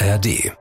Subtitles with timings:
[0.00, 0.52] ARD.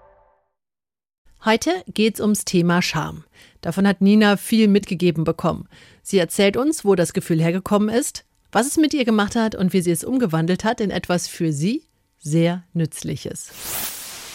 [1.46, 3.24] Heute geht's ums Thema Scham.
[3.62, 5.68] Davon hat Nina viel mitgegeben bekommen.
[6.02, 9.74] Sie erzählt uns, wo das Gefühl hergekommen ist, was es mit ihr gemacht hat und
[9.74, 11.84] wie sie es umgewandelt hat in etwas für sie
[12.18, 13.52] sehr Nützliches.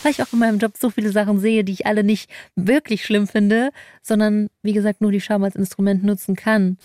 [0.04, 3.04] Weil ich auch in meinem Job so viele Sachen sehe, die ich alle nicht wirklich
[3.04, 3.70] schlimm finde,
[4.02, 6.78] sondern wie gesagt nur die Scham als Instrument nutzen kann.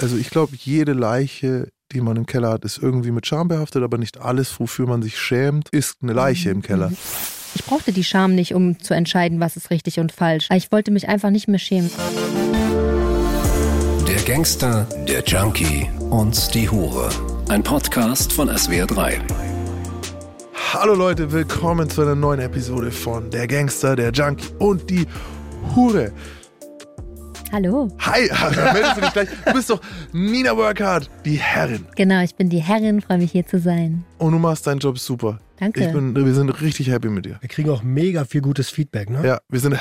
[0.00, 3.82] Also ich glaube, jede Leiche, die man im Keller hat, ist irgendwie mit Scham behaftet,
[3.82, 6.92] aber nicht alles, wofür man sich schämt, ist eine Leiche im Keller.
[7.54, 10.48] Ich brauchte die Scham nicht, um zu entscheiden, was ist richtig und falsch.
[10.52, 11.90] Ich wollte mich einfach nicht mehr schämen.
[14.08, 17.08] Der Gangster, der Junkie und die Hure.
[17.48, 19.20] Ein Podcast von SWR3.
[20.72, 25.06] Hallo Leute, willkommen zu einer neuen Episode von Der Gangster, der Junkie und die
[25.76, 26.12] Hure.
[27.54, 27.88] Hallo.
[28.00, 28.22] Hi,
[28.72, 29.28] meldest du dich gleich?
[29.46, 29.80] Du bist doch
[30.12, 31.86] Nina Workhard, die Herrin.
[31.94, 34.04] Genau, ich bin die Herrin, freue mich hier zu sein.
[34.18, 35.38] Und du machst deinen Job super.
[35.60, 35.86] Danke.
[35.86, 37.38] Ich bin, wir sind richtig happy mit dir.
[37.40, 39.24] Wir kriegen auch mega viel gutes Feedback, ne?
[39.24, 39.76] Ja, wir sind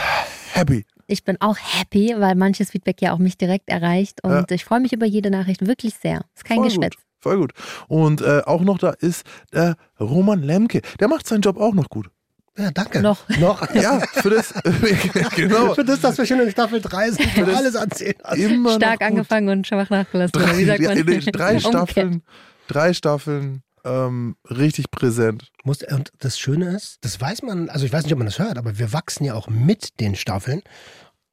[0.53, 0.85] happy.
[1.07, 4.45] Ich bin auch happy, weil manches Feedback ja auch mich direkt erreicht und Ja.
[4.51, 6.21] ich freue mich über jede Nachricht wirklich sehr.
[6.35, 6.93] Ist kein Voll Geschwätz.
[6.93, 7.53] Gut, voll gut.
[7.87, 10.81] Und äh, auch noch da ist der Roman Lemke.
[10.99, 12.11] Der macht seinen Job auch noch gut.
[12.57, 13.01] Ja, danke.
[13.01, 13.27] Noch.
[13.39, 13.73] Noch.
[13.73, 14.53] Ja, für das,
[15.35, 15.73] genau.
[15.73, 18.15] Für das, dass wir schon in Staffel 3 sind, für das- alles erzählen.
[18.35, 20.33] Immer Stark angefangen und schwach nachgelassen.
[20.39, 21.03] Drei, wie sagt ja, man?
[21.05, 21.59] nee, drei.
[21.59, 22.21] Staffeln,
[22.67, 25.51] drei Staffeln, ähm, richtig präsent.
[25.63, 28.37] Muss, und das Schöne ist, das weiß man, also ich weiß nicht, ob man das
[28.37, 30.61] hört, aber wir wachsen ja auch mit den Staffeln.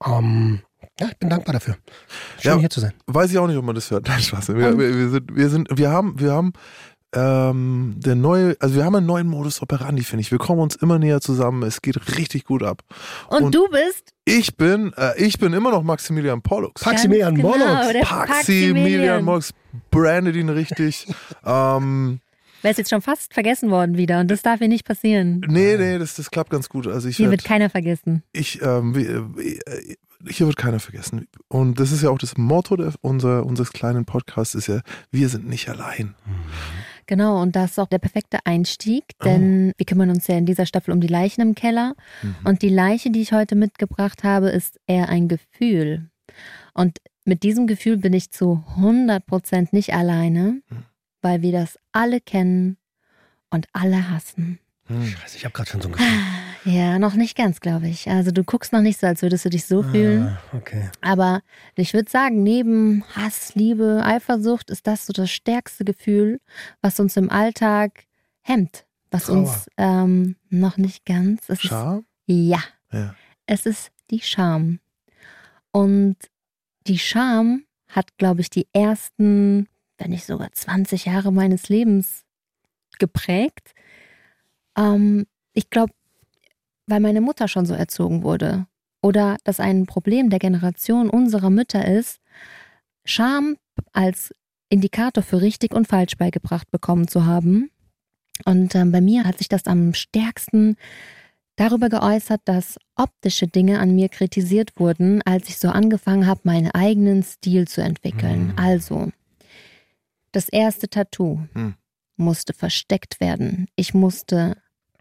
[0.07, 0.61] Ähm,
[0.99, 1.77] ja, ich bin dankbar dafür.
[2.41, 2.59] Schön Ja.
[2.59, 2.93] hier zu sein.
[3.07, 4.09] Weiß ich auch nicht, ob man das hört.
[4.09, 4.49] Nein, Spaß.
[4.49, 6.53] Wir, wir, wir sind, wir sind, wir haben, wir haben
[7.15, 10.31] ähm, der neue, also wir haben einen neuen Modus operandi, finde ich.
[10.31, 11.63] Wir kommen uns immer näher zusammen.
[11.65, 12.83] Es geht richtig gut ab.
[13.29, 16.85] Und, Und- du bist Ich bin, äh, ich bin immer noch Maximilian Pollux.
[16.87, 17.67] Maximilian Ganz Morlock.
[17.67, 19.51] Genau, der Maximilian Mox
[19.91, 21.07] brandet ihn richtig.
[21.45, 22.21] ähm,
[22.63, 25.41] Wer ist jetzt schon fast vergessen worden wieder und das darf hier nicht passieren.
[25.49, 26.87] nee, nee, das, das klappt ganz gut.
[26.87, 28.23] Also ich Hier werd- wird keiner vergessen.
[28.33, 29.97] ich, ähm, wie- äh,
[30.29, 31.27] hier wird keiner vergessen.
[31.49, 35.31] Und das ist ja auch das Motto der, unser, unseres kleinen Podcasts, ist ja, wir
[35.31, 36.15] sind nicht allein.
[37.11, 39.25] Genau, und das ist auch der perfekte Einstieg, Oh.
[39.25, 41.97] denn wir kümmern uns ja in dieser Staffel um die Leichen im Keller.
[42.23, 42.37] Mhm.
[42.45, 46.09] Und die Leiche, die ich heute mitgebracht habe, ist eher ein Gefühl.
[46.73, 50.85] Und mit diesem Gefühl bin ich zu 100% nicht alleine, Mhm.
[51.21, 52.77] weil wir das alle kennen
[53.51, 54.61] und alle hassen.
[54.87, 55.05] Hm.
[55.05, 56.07] Scheiße, ich habe gerade schon so ein Gefühl.
[56.65, 58.09] Ja, noch nicht ganz, glaube ich.
[58.09, 60.29] Also du guckst noch nicht so, als würdest du dich so fühlen.
[60.29, 60.91] Ah, okay.
[61.01, 61.41] Aber
[61.75, 66.41] ich würde sagen, neben Hass, Liebe, Eifersucht ist das so das stärkste Gefühl,
[66.83, 68.05] was uns im Alltag
[68.43, 68.85] hemmt.
[69.11, 69.39] Was Trauer.
[69.39, 71.43] uns ähm, noch nicht ganz.
[71.49, 72.05] Es ist, Scham?
[72.27, 72.61] ja,
[72.93, 73.15] Ja.
[73.47, 74.81] es ist die Scham.
[75.73, 76.17] Und
[76.87, 79.67] die Scham hat, glaube ich, die ersten,
[79.99, 82.25] wenn nicht sogar 20 Jahre meines Lebens
[82.99, 83.73] geprägt.
[84.77, 85.93] Ähm, ich glaube,
[86.91, 88.67] weil meine Mutter schon so erzogen wurde.
[89.03, 92.21] Oder dass ein Problem der Generation unserer Mütter ist,
[93.07, 93.57] Scham
[93.93, 94.35] als
[94.69, 97.71] Indikator für richtig und falsch beigebracht bekommen zu haben.
[98.45, 100.77] Und ähm, bei mir hat sich das am stärksten
[101.57, 106.71] darüber geäußert, dass optische Dinge an mir kritisiert wurden, als ich so angefangen habe, meinen
[106.71, 108.49] eigenen Stil zu entwickeln.
[108.49, 108.53] Mhm.
[108.57, 109.13] Also,
[110.33, 111.75] das erste Tattoo Mhm.
[112.17, 113.67] musste versteckt werden.
[113.77, 114.57] Ich musste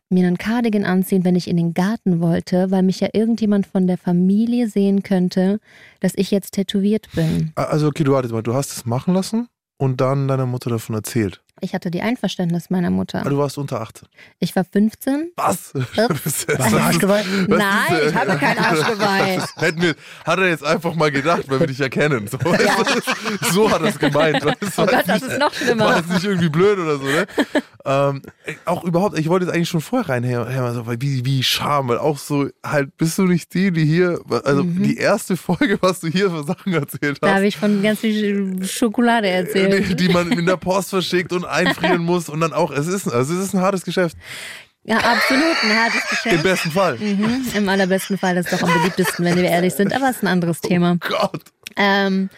[0.10, 3.88] mir einen Cardigan anziehen, wenn ich in den Garten wollte, weil mich ja irgendjemand von
[3.88, 5.60] der Familie sehen könnte,
[6.00, 7.52] dass ich jetzt tätowiert bin.
[7.56, 10.96] Also, okay, du warte mal, du hast es machen lassen und dann deiner Mutter davon
[10.96, 11.42] erzählt.
[11.62, 13.22] Ich hatte die Einverständnis meiner Aber Mutter.
[13.24, 14.08] du warst unter 18.
[14.40, 15.32] Ich war 15.
[15.36, 15.74] Was?
[15.76, 16.48] Ups.
[16.58, 17.24] Warst du Arschgeweih?
[17.48, 19.36] Was Nein, ich habe kein Arschgeweih.
[19.38, 22.28] Das hätten wir, hat er jetzt einfach mal gedacht, weil wir dich erkennen.
[22.28, 22.38] So,
[23.52, 24.44] so hat er es gemeint.
[24.44, 24.82] weißt du?
[24.82, 25.98] Oh Gott, das ist noch War schlimmer.
[25.98, 27.28] jetzt nicht irgendwie blöd oder so, ne?
[27.86, 28.22] ähm,
[28.66, 31.98] auch überhaupt, ich wollte jetzt eigentlich schon vorher reinhämmern, so, weil wie, wie Scham, weil
[31.98, 34.84] auch so, halt, bist du nicht die, die hier, also Mhm.
[34.84, 38.00] die erste Folge, was du hier für Sachen erzählt Da hast, habe ich von ganz
[38.02, 40.00] viel Schokolade die, erzählt.
[40.00, 43.34] die man in der Post verschickt und einfrieren muss und dann auch, es ist, also
[43.34, 44.18] es ist ein hartes Geschäft.
[44.84, 46.44] Ja, absolut, ein hartes Im Geschäft.
[46.44, 46.98] besten Fall.
[46.98, 50.18] Mhm, Im allerbesten Fall ist es doch am beliebtesten, wenn wir ehrlich sind, aber es
[50.18, 50.98] ist ein anderes Thema.
[51.02, 51.44] Gott.
[51.76, 52.30] Ähm,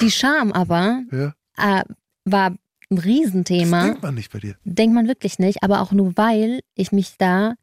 [0.00, 1.32] die Scham aber Ja.
[1.56, 1.84] äh,
[2.24, 2.58] war ein
[2.90, 3.84] Das Riesenthema.
[3.84, 4.56] denkt man nicht bei dir.
[4.64, 7.54] Denkt man wirklich nicht, aber auch nur weil ich mich da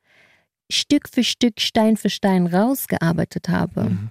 [0.71, 3.83] Stück für Stück, Stein für Stein rausgearbeitet habe.
[3.89, 4.09] Mhm.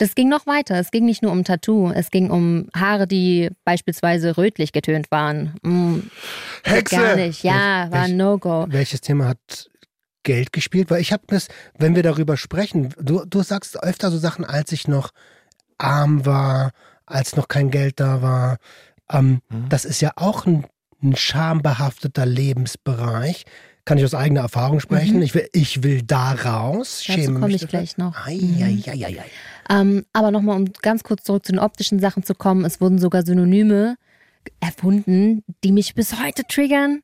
[0.00, 0.76] Das ging noch weiter.
[0.78, 1.90] Es ging nicht nur um Tattoo.
[1.92, 5.54] Es ging um Haare, die beispielsweise rötlich getönt waren.
[6.62, 6.96] Geht Hexe!
[6.96, 7.42] Gar nicht.
[7.44, 8.66] Ja, war ein Welch- No-Go.
[8.70, 9.68] Welches Thema hat
[10.22, 10.90] Geld gespielt?
[10.90, 11.48] Weil ich habe das,
[11.78, 15.10] wenn wir darüber sprechen, du, du sagst öfter so Sachen, als ich noch
[15.76, 16.70] arm war,
[17.04, 18.56] als noch kein Geld da war.
[19.10, 19.68] Ähm, Mhm.
[19.68, 20.66] Das ist ja auch ein,
[21.02, 23.44] ein schambehafteter Lebensbereich.
[23.90, 25.20] Kann ich aus eigener Erfahrung sprechen.
[25.20, 27.02] Ich, will, ich will da raus.
[27.08, 28.24] Dazu komme ich gleich noch.
[28.24, 28.78] Mhm.
[29.68, 32.64] Ähm, aber nochmal, um ganz kurz zurück zu den optischen Sachen zu kommen.
[32.64, 33.96] Es wurden sogar Synonyme
[34.60, 37.02] erfunden, die mich bis heute triggern.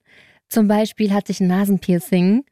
[0.49, 2.45] Zum Beispiel hatte ich ein Nasenpiercing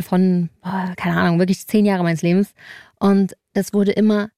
[0.00, 2.54] von, boah, keine Ahnung, wirklich zehn Jahre meines Lebens.
[2.98, 4.30] Und das wurde immer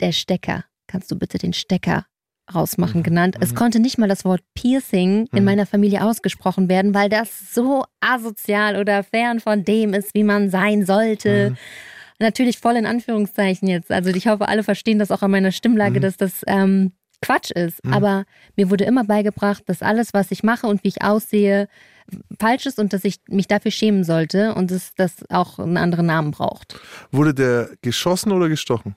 [0.00, 0.64] der Stecker.
[0.86, 2.06] Kannst du bitte den Stecker
[2.54, 3.36] rausmachen genannt.
[3.40, 5.44] Es konnte nicht mal das Wort Piercing in Mhm.
[5.44, 10.50] meiner Familie ausgesprochen werden, weil das so asozial oder fern von dem ist, wie man
[10.50, 11.50] sein sollte.
[11.50, 11.56] Mhm.
[12.18, 13.90] Natürlich voll in Anführungszeichen jetzt.
[13.90, 16.02] Also ich hoffe, alle verstehen das auch an meiner Stimmlage, Mhm.
[16.02, 17.84] dass das ähm, Quatsch ist.
[17.84, 17.92] Mhm.
[17.92, 18.24] Aber
[18.56, 21.68] mir wurde immer beigebracht, dass alles, was ich mache und wie ich aussehe,
[22.38, 26.06] falsch ist und dass ich mich dafür schämen sollte und dass das auch einen anderen
[26.06, 26.78] Namen braucht.
[27.10, 28.94] Wurde der geschossen oder gestochen?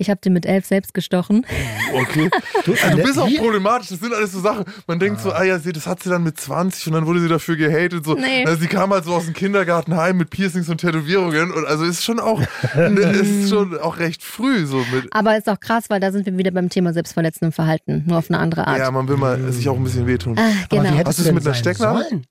[0.00, 1.46] Ich habe den mit elf selbst gestochen.
[1.92, 2.30] Okay.
[2.64, 4.64] Du, Also du bist auch problematisch, das sind alles so Sachen.
[4.86, 7.20] Man denkt so, ah ja, sie, das hat sie dann mit 20 und dann wurde
[7.20, 8.04] sie dafür gehatet.
[8.04, 8.14] So.
[8.14, 8.44] Nee.
[8.44, 11.84] Also sie kam halt so aus dem Kindergarten heim mit Piercings und Tätowierungen und also
[11.84, 12.40] ist schon auch,
[12.74, 15.06] ne, ist schon auch recht früh so mit.
[15.12, 18.28] Aber ist auch krass, weil da sind wir wieder beim Thema selbstverletzendem Verhalten, nur auf
[18.30, 18.78] eine andere Art.
[18.78, 20.36] Ja, man will mal sich auch ein bisschen wehtun.
[20.38, 21.04] Ah, Aber wie genau.
[21.06, 22.22] Hast du denn mit einer Stecknadel?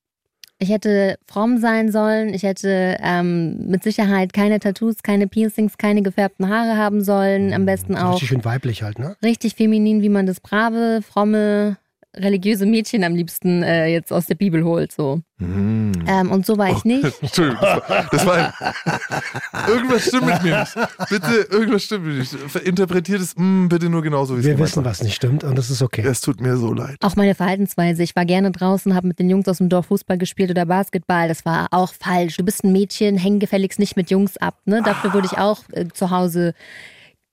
[0.62, 2.34] Ich hätte fromm sein sollen.
[2.34, 7.54] Ich hätte ähm, mit Sicherheit keine Tattoos, keine Piercings, keine gefärbten Haare haben sollen.
[7.54, 9.16] Am besten So auch Richtig schön weiblich halt, ne?
[9.24, 11.78] richtig feminin, wie man das brave, fromme,
[12.16, 14.92] religiöse Mädchen am liebsten äh, jetzt aus der Bibel holt.
[14.92, 15.22] So.
[15.38, 15.92] Mhm.
[16.08, 17.06] Ähm, und so war ich nicht.
[17.22, 20.76] Entschuldigung, das war, das war ein, irgendwas stimmt mit mir nicht.
[21.10, 22.56] Bitte, irgendwas stimmt mit mir nicht.
[22.68, 24.92] Interpretiert es mm, bitte nur genauso, wie es Wir wissen, war.
[24.92, 26.02] was nicht stimmt und das ist okay.
[26.02, 26.98] Es tut mir so leid.
[27.02, 28.02] Auch meine Verhaltensweise.
[28.04, 31.28] Ich war gerne draußen, habe mit den Jungs aus dem Dorf Fußball gespielt oder Basketball.
[31.28, 32.38] Das war auch falsch.
[32.38, 34.60] Du bist ein Mädchen, häng gefälligst nicht mit Jungs ab.
[34.66, 34.82] Ne?
[34.84, 36.54] Dafür wurde ich auch äh, zu Hause,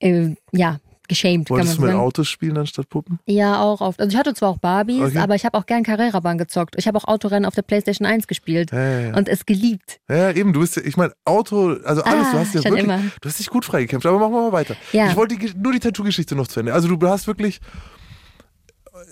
[0.00, 0.78] äh, ja,
[1.08, 1.94] geschämt, Wolltest du mit.
[1.94, 3.18] Autos spielen anstatt Puppen?
[3.26, 4.00] Ja, auch oft.
[4.00, 5.18] Also ich hatte zwar auch Barbies, Okay.
[5.18, 6.74] aber ich habe auch gern Carrera-Bahn gezockt.
[6.78, 9.16] Ich habe auch Autorennen auf der Playstation 1 gespielt Ja, ja, ja.
[9.16, 10.00] und es geliebt.
[10.08, 12.84] ja, eben, du bist ja, ich meine, Auto, also alles, Ah, du hast ja wirklich,
[12.84, 12.98] immer.
[13.20, 14.76] du hast dich gut freigekämpft, aber machen wir mal weiter.
[14.92, 16.72] Ich wollte die, nur die Tattoo-Geschichte noch zu Ende.
[16.74, 17.60] Also du hast wirklich,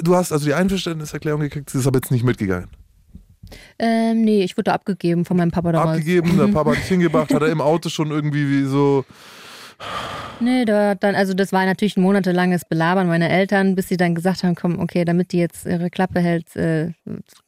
[0.01, 2.69] du hast also die Einverständniserklärung gekriegt, sie ist aber jetzt nicht mitgegangen.
[3.79, 5.99] Ähm, nee, ich wurde abgegeben von meinem Papa damals.
[5.99, 9.05] Abgegeben, der Papa hat dich hingebracht, hat er im Auto schon irgendwie wie so,
[10.41, 13.97] Nee, da hat dann, also das war natürlich ein monatelanges Belabern meiner Eltern, bis sie
[13.97, 16.93] dann gesagt haben, komm, okay, damit die jetzt ihre Klappe hält, äh,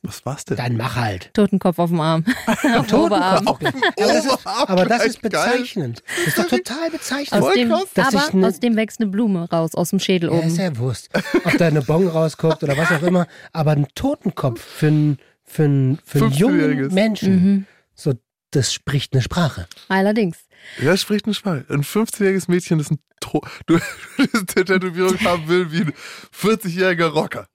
[0.02, 0.56] was war's denn?
[0.56, 1.30] Dann mach halt.
[1.34, 2.24] Totenkopf auf dem Arm.
[2.76, 3.46] auf dem Oberarm.
[3.48, 3.58] Aber
[3.96, 6.02] das ist, aber das ist bezeichnend.
[6.16, 7.42] Das ist doch total bezeichnend.
[7.42, 10.46] Aus dem, aber ne- aus dem wächst eine Blume raus, aus dem Schädel Ja, oben.
[10.48, 11.10] ist ja Wurst.
[11.44, 13.26] Ob da eine Bon rausguckt oder was auch immer.
[13.52, 16.92] Aber ein Totenkopf für einen, für einen, für einen jungen 15-Jähriges.
[16.92, 17.66] Menschen, Mhm.
[17.94, 18.14] so,
[18.52, 19.66] das spricht eine Sprache.
[19.88, 20.38] Allerdings.
[20.80, 21.64] Ja, spricht ein Schwein.
[21.68, 23.78] Ein 15-jähriges Mädchen, das, ein to du,
[24.18, 25.92] das eine Tätowierung haben will wie ein
[26.38, 27.46] 40-jähriger Rocker.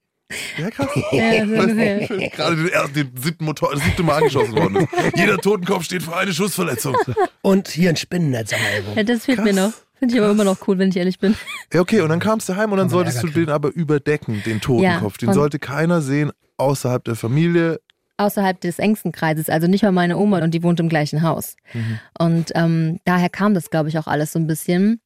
[0.56, 0.88] Ja, krass.
[1.12, 4.88] Ja, Weißt du, Gerade den, ersten- den siebten Motor, das siebte Mal angeschossen worden ist.
[5.16, 6.96] Jeder Totenkopf steht für eine Schussverletzung.
[7.42, 8.96] Und hier ein Spinnennetz am Ellbogen.
[8.96, 9.44] Ja, das fehlt Krass.
[9.46, 9.72] mir noch.
[9.98, 11.36] Finde ich aber immer noch cool, wenn ich ehrlich bin.
[11.72, 14.60] Ja, okay, und dann kamst du heim und dann solltest du den aber überdecken, den
[14.60, 15.16] Totenkopf.
[15.20, 17.80] Ja, den sollte keiner sehen außerhalb der Familie.
[18.18, 21.56] Außerhalb des engsten Kreises, also nicht mal meine Oma und die wohnt im gleichen Haus.
[21.72, 21.98] Mhm.
[22.18, 25.00] Und ähm, daher kam das, glaube ich, auch alles so ein bisschen,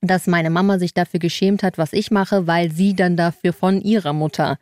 [0.00, 3.80] dass meine Mama sich dafür geschämt hat, was ich mache, weil sie dann dafür von
[3.80, 4.58] ihrer Mutter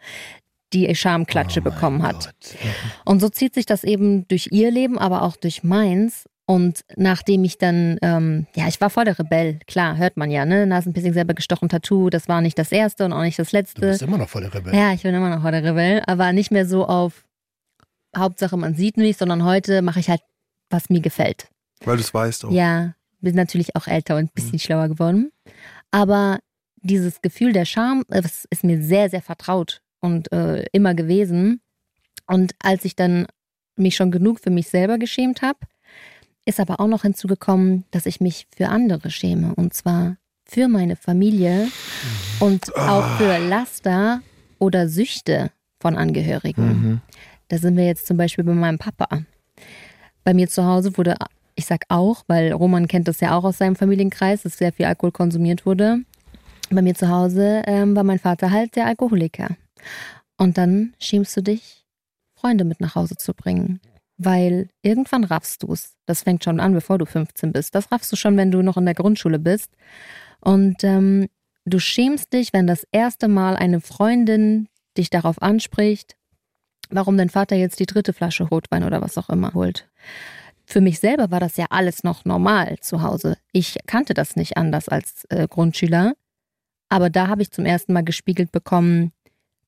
[0.72, 2.26] die Schamklatsche Oh bekommen hat.
[2.26, 2.56] Gott.
[3.04, 6.24] Und so zieht sich das eben durch ihr Leben, aber auch durch meins.
[6.46, 10.44] Und nachdem ich dann, ähm, ja, ich war voll der Rebell, klar, hört man ja,
[10.44, 10.66] ne?
[10.66, 13.80] Nasenpiercing selber gestochen, Tattoo, das war nicht das erste und auch nicht das Du letzte.
[13.80, 14.74] bist immer noch voll der Rebell.
[14.74, 17.24] Ja, ich bin immer noch voll der Rebell, aber nicht mehr so auf
[18.16, 20.22] Hauptsache man sieht mich, sondern heute mache ich halt,
[20.70, 21.48] was mir gefällt.
[21.84, 22.50] Weil du es weißt auch.
[22.50, 25.32] Ja, bin natürlich auch älter und ein bisschen schlauer geworden.
[25.90, 26.38] Aber
[26.76, 31.60] dieses Gefühl der Scham, äh, das ist mir sehr, sehr vertraut und äh, immer gewesen.
[32.26, 33.26] Und als ich dann
[33.76, 35.58] mich schon genug für mich selber geschämt habe,
[36.44, 39.54] ist aber auch noch hinzugekommen, dass ich mich für andere schäme.
[39.54, 41.68] Und zwar für meine Familie
[42.38, 44.20] und auch für Laster
[44.58, 46.66] oder Süchte von Angehörigen.
[46.66, 47.00] Mhm.
[47.48, 49.22] Da sind wir jetzt zum Beispiel bei meinem Papa.
[50.24, 51.16] Bei mir zu Hause wurde,
[51.54, 54.86] ich sag auch, weil Roman kennt das ja auch aus seinem Familienkreis, dass sehr viel
[54.86, 56.00] Alkohol konsumiert wurde.
[56.70, 59.56] Bei mir zu Hause ähm, war mein Vater halt der Alkoholiker.
[60.36, 61.84] Und dann schämst du dich,
[62.34, 63.80] Freunde mit nach Hause zu bringen.
[64.16, 65.94] Weil irgendwann raffst du es.
[66.06, 67.74] Das fängt schon an, bevor du 15 bist.
[67.74, 69.70] Das raffst du schon, wenn du noch in der Grundschule bist.
[70.40, 71.28] Und ähm,
[71.64, 76.16] du schämst dich, wenn das erste Mal eine Freundin dich darauf anspricht,
[76.90, 79.88] warum dein Vater jetzt die dritte Flasche Rotwein oder was auch immer holt.
[80.66, 83.36] Für mich selber war das ja alles noch normal zu Hause.
[83.52, 86.14] Ich kannte das nicht anders als äh, Grundschüler.
[86.88, 89.12] Aber da habe ich zum ersten Mal gespiegelt bekommen,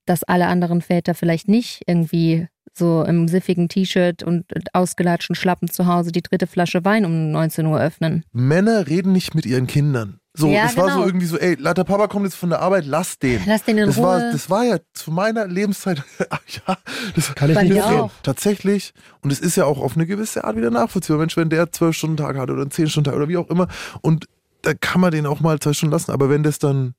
[0.07, 5.87] dass alle anderen Väter vielleicht nicht irgendwie so im siffigen T-Shirt und ausgelatschten Schlappen zu
[5.87, 8.25] Hause die dritte Flasche Wein um 19 Uhr öffnen.
[8.33, 10.21] Männer reden nicht mit ihren Kindern.
[10.37, 11.07] So, Ja, das war so genau.
[11.07, 13.41] irgendwie so, ey, der Papa kommt jetzt von der Arbeit, lass den.
[13.47, 14.05] Lass den in das Ruhe.
[14.05, 16.77] War, das war ja zu meiner Lebenszeit, ja,
[17.15, 18.11] das Kann ich nicht auch.
[18.23, 18.93] Tatsächlich.
[19.23, 21.19] Und es ist ja auch auf eine gewisse Art wieder nachvollziehbar.
[21.19, 23.49] Mensch, wenn der zwölf Stunden Tag hat oder einen zehn Stunden Tag oder wie auch
[23.49, 23.69] immer,
[24.03, 24.27] und
[24.63, 26.11] da kann man den auch mal zwei Stunden lassen.
[26.11, 26.95] Aber wenn das dann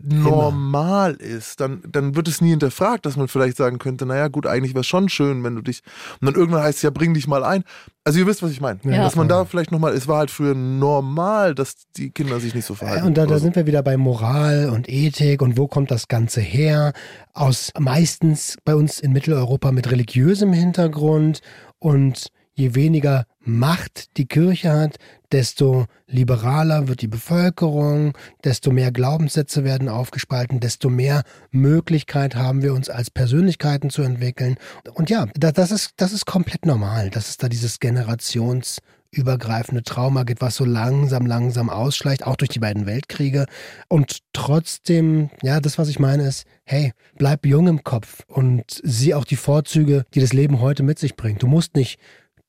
[0.00, 4.46] normal ist, dann, dann wird es nie hinterfragt, dass man vielleicht sagen könnte, naja gut,
[4.46, 5.82] eigentlich wäre es schon schön, wenn du dich,
[6.20, 7.64] und dann irgendwann heißt es ja, bring dich mal ein.
[8.04, 8.80] Also ihr wisst, was ich meine.
[8.84, 9.02] Ja.
[9.02, 12.64] Dass man da vielleicht nochmal, es war halt früher normal, dass die Kinder sich nicht
[12.64, 13.06] so Ja, verhalten.
[13.06, 13.44] und da, da oder so.
[13.44, 16.92] sind wir wieder bei Moral und Ethik und wo kommt das Ganze her?
[17.34, 21.40] Aus meistens bei uns in Mitteleuropa mit religiösem Hintergrund
[21.78, 24.96] und je weniger Macht die Kirche hat,
[25.32, 28.12] desto liberaler wird die Bevölkerung,
[28.44, 34.56] desto mehr Glaubenssätze werden aufgespalten, desto mehr Möglichkeit haben wir uns als Persönlichkeiten zu entwickeln.
[34.92, 40.24] Und ja, da- das ist, das ist komplett normal, dass es da dieses generationsübergreifende Trauma
[40.24, 43.46] gibt, was so langsam, langsam ausschleicht, auch durch die beiden Weltkriege.
[43.88, 49.14] Und trotzdem, ja, das, was ich meine, ist, hey, bleib jung im Kopf und sieh
[49.14, 51.42] auch die Vorzüge, die das Leben heute mit sich bringt.
[51.42, 51.98] Du musst nicht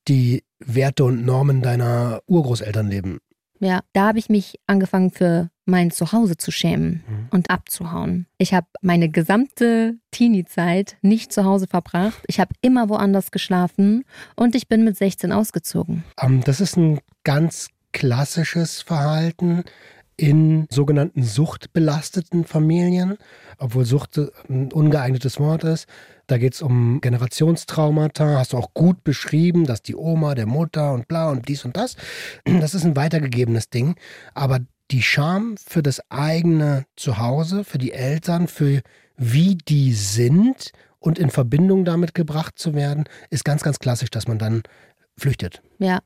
[0.07, 3.20] die Werte und Normen deiner Urgroßeltern leben.
[3.60, 7.27] Ja, da habe ich mich angefangen für mein Zuhause zu schämen Mhm.
[7.30, 8.25] und abzuhauen.
[8.39, 12.24] Ich habe meine gesamte Teenie-Zeit nicht zu Hause verbracht.
[12.27, 14.03] Ich habe immer woanders geschlafen
[14.36, 16.03] und ich bin mit 16 ausgezogen.
[16.20, 19.63] Ähm, das ist ein ganz klassisches Verhalten
[20.18, 23.18] in sogenannten suchtbelasteten Familien,
[23.58, 25.88] obwohl Sucht ein ungeeignetes Wort ist.
[26.27, 30.94] Da geht es um Generationstraumata, hast du auch gut beschrieben, dass die Oma, der Mutter
[30.94, 31.96] und bla und dies und das.
[32.46, 33.96] Das ist ein weitergegebenes Ding.
[34.34, 34.60] Aber
[34.91, 38.82] die Scham für das eigene Zuhause, für die Eltern, für
[39.18, 44.27] wie die sind und in Verbindung damit gebracht zu werden, ist ganz, ganz klassisch, dass
[44.27, 44.63] man dann
[45.18, 45.62] flüchtet.
[45.80, 46.00] Ja,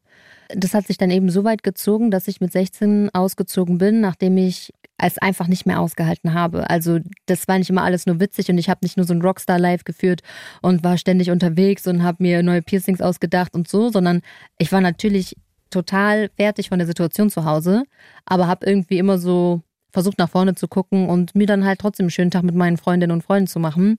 [0.50, 4.38] das hat sich dann eben so weit gezogen, dass ich mit 16 ausgezogen bin, nachdem
[4.38, 6.70] ich es einfach nicht mehr ausgehalten habe.
[6.70, 9.22] Also das war nicht immer alles nur witzig und ich habe nicht nur so ein
[9.22, 10.22] Rockstar-Life geführt
[10.62, 14.22] und war ständig unterwegs und habe mir neue Piercings ausgedacht und so, sondern
[14.58, 15.36] ich war natürlich
[15.70, 17.84] total fertig von der Situation zu Hause,
[18.26, 19.62] aber habe irgendwie immer so
[19.96, 22.76] versucht nach vorne zu gucken und mir dann halt trotzdem einen schönen Tag mit meinen
[22.76, 23.98] Freundinnen und Freunden zu machen.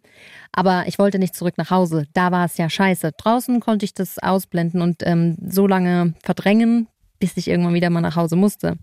[0.53, 2.05] Aber ich wollte nicht zurück nach Hause.
[2.13, 3.13] Da war es ja scheiße.
[3.17, 6.89] Draußen konnte ich das ausblenden und ähm, so lange verdrängen,
[7.19, 8.77] bis ich irgendwann wieder mal nach Hause musste.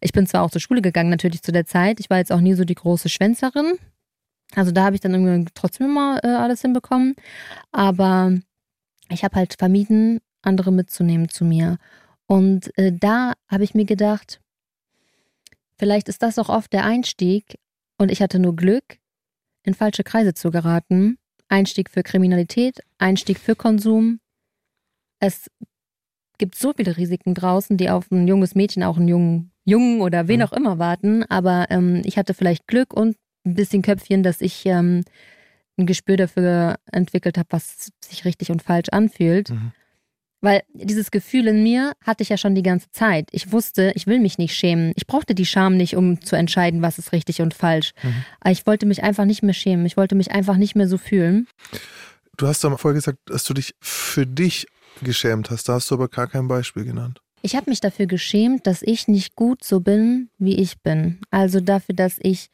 [0.00, 2.00] Ich bin zwar auch zur Schule gegangen, natürlich zu der Zeit.
[2.00, 3.74] Ich war jetzt auch nie so die große Schwänzerin.
[4.56, 7.14] Also da habe ich dann irgendwie trotzdem immer äh, alles hinbekommen.
[7.70, 8.32] Aber
[9.08, 11.78] ich habe halt vermieden, andere mitzunehmen zu mir.
[12.26, 14.40] Und äh, da habe ich mir gedacht,
[15.80, 17.58] vielleicht ist das auch oft der Einstieg.
[17.98, 18.98] Und ich hatte nur Glück,
[19.64, 21.18] in falsche Kreise zu geraten.
[21.48, 24.20] Einstieg für Kriminalität, Einstieg für Konsum.
[25.18, 25.50] Es
[26.38, 30.28] gibt so viele Risiken draußen, die auf ein junges Mädchen, auch einen jungen Jungen oder
[30.28, 31.24] wen auch immer warten.
[31.24, 35.02] Aber ähm, ich hatte vielleicht Glück und ein bisschen Köpfchen, dass ich ähm,
[35.78, 39.50] ein Gespür dafür entwickelt habe, was sich richtig und falsch anfühlt.
[39.50, 39.72] Mhm.
[40.40, 43.28] Weil dieses Gefühl in mir hatte ich ja schon die ganze Zeit.
[43.32, 44.92] Ich wusste, ich will mich nicht schämen.
[44.96, 47.92] Ich brauchte die Scham nicht, um zu entscheiden, was ist richtig und falsch.
[48.02, 48.24] Mhm.
[48.40, 49.84] Aber ich wollte mich einfach nicht mehr schämen.
[49.84, 51.46] Ich wollte mich einfach nicht mehr so fühlen.
[52.36, 54.66] Du hast am vorher gesagt, dass du dich für dich
[55.02, 55.68] geschämt hast.
[55.68, 57.20] Da hast du aber gar kein Beispiel genannt.
[57.42, 61.18] Ich habe mich dafür geschämt, dass ich nicht gut so bin, wie ich bin.
[61.30, 62.50] Also dafür, dass ich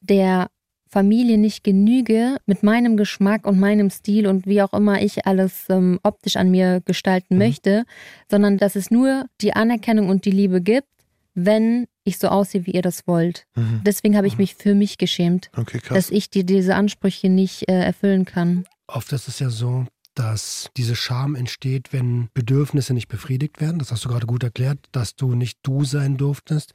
[0.00, 0.48] der
[0.90, 5.66] Familie nicht genüge mit meinem Geschmack und meinem Stil und wie auch immer ich alles
[5.68, 7.38] ähm, optisch an mir gestalten Mhm.
[7.38, 7.84] möchte,
[8.30, 10.88] sondern dass es nur die Anerkennung und die Liebe gibt,
[11.34, 13.44] wenn ich so aussehe, wie ihr das wollt.
[13.54, 13.82] Mhm.
[13.84, 14.38] Deswegen habe ich Mhm.
[14.42, 18.64] mich für mich geschämt, Okay, dass ich die, diese Ansprüche nicht äh, erfüllen kann.
[18.86, 23.78] Oft ist es ja so, dass diese Scham entsteht, wenn Bedürfnisse nicht befriedigt werden.
[23.78, 26.72] Das hast du gerade gut erklärt, dass du nicht du sein durftest.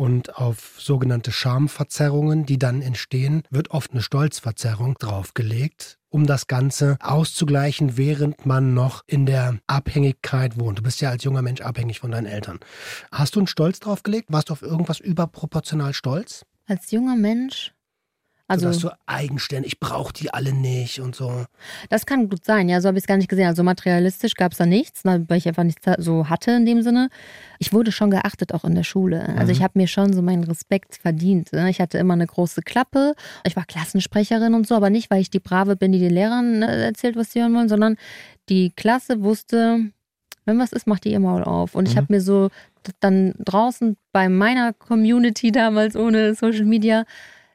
[0.00, 6.96] Und auf sogenannte Schamverzerrungen, die dann entstehen, wird oft eine Stolzverzerrung draufgelegt, um das Ganze
[7.02, 10.78] auszugleichen, während man noch in der Abhängigkeit wohnt.
[10.78, 12.60] Du bist ja als junger Mensch abhängig von deinen Eltern.
[13.12, 14.32] Hast du einen Stolz draufgelegt?
[14.32, 16.46] Warst du auf irgendwas überproportional stolz?
[16.66, 17.74] Als junger Mensch.
[18.50, 21.44] Also, dass du eigenständig, ich brauche die alle nicht und so.
[21.88, 23.46] Das kann gut sein, ja, so habe ich es gar nicht gesehen.
[23.46, 26.82] Also materialistisch gab es da nichts, ne, weil ich einfach nichts so hatte in dem
[26.82, 27.08] Sinne.
[27.58, 29.22] Ich wurde schon geachtet, auch in der Schule.
[29.36, 29.50] Also Mhm.
[29.50, 31.52] ich habe mir schon so meinen Respekt verdient.
[31.52, 31.70] Ne?
[31.70, 33.14] Ich hatte immer eine große Klappe.
[33.44, 36.62] Ich war Klassensprecherin und so, aber nicht, weil ich die Brave bin, die den Lehrern
[36.62, 37.96] äh, erzählt, was sie hören wollen, sondern
[38.48, 39.80] die Klasse wusste,
[40.44, 41.74] wenn was ist, macht die ihr Maul auf.
[41.74, 41.98] Und ich Mhm.
[41.98, 42.48] habe mir so
[43.00, 47.04] dann draußen bei meiner Community damals ohne Social Media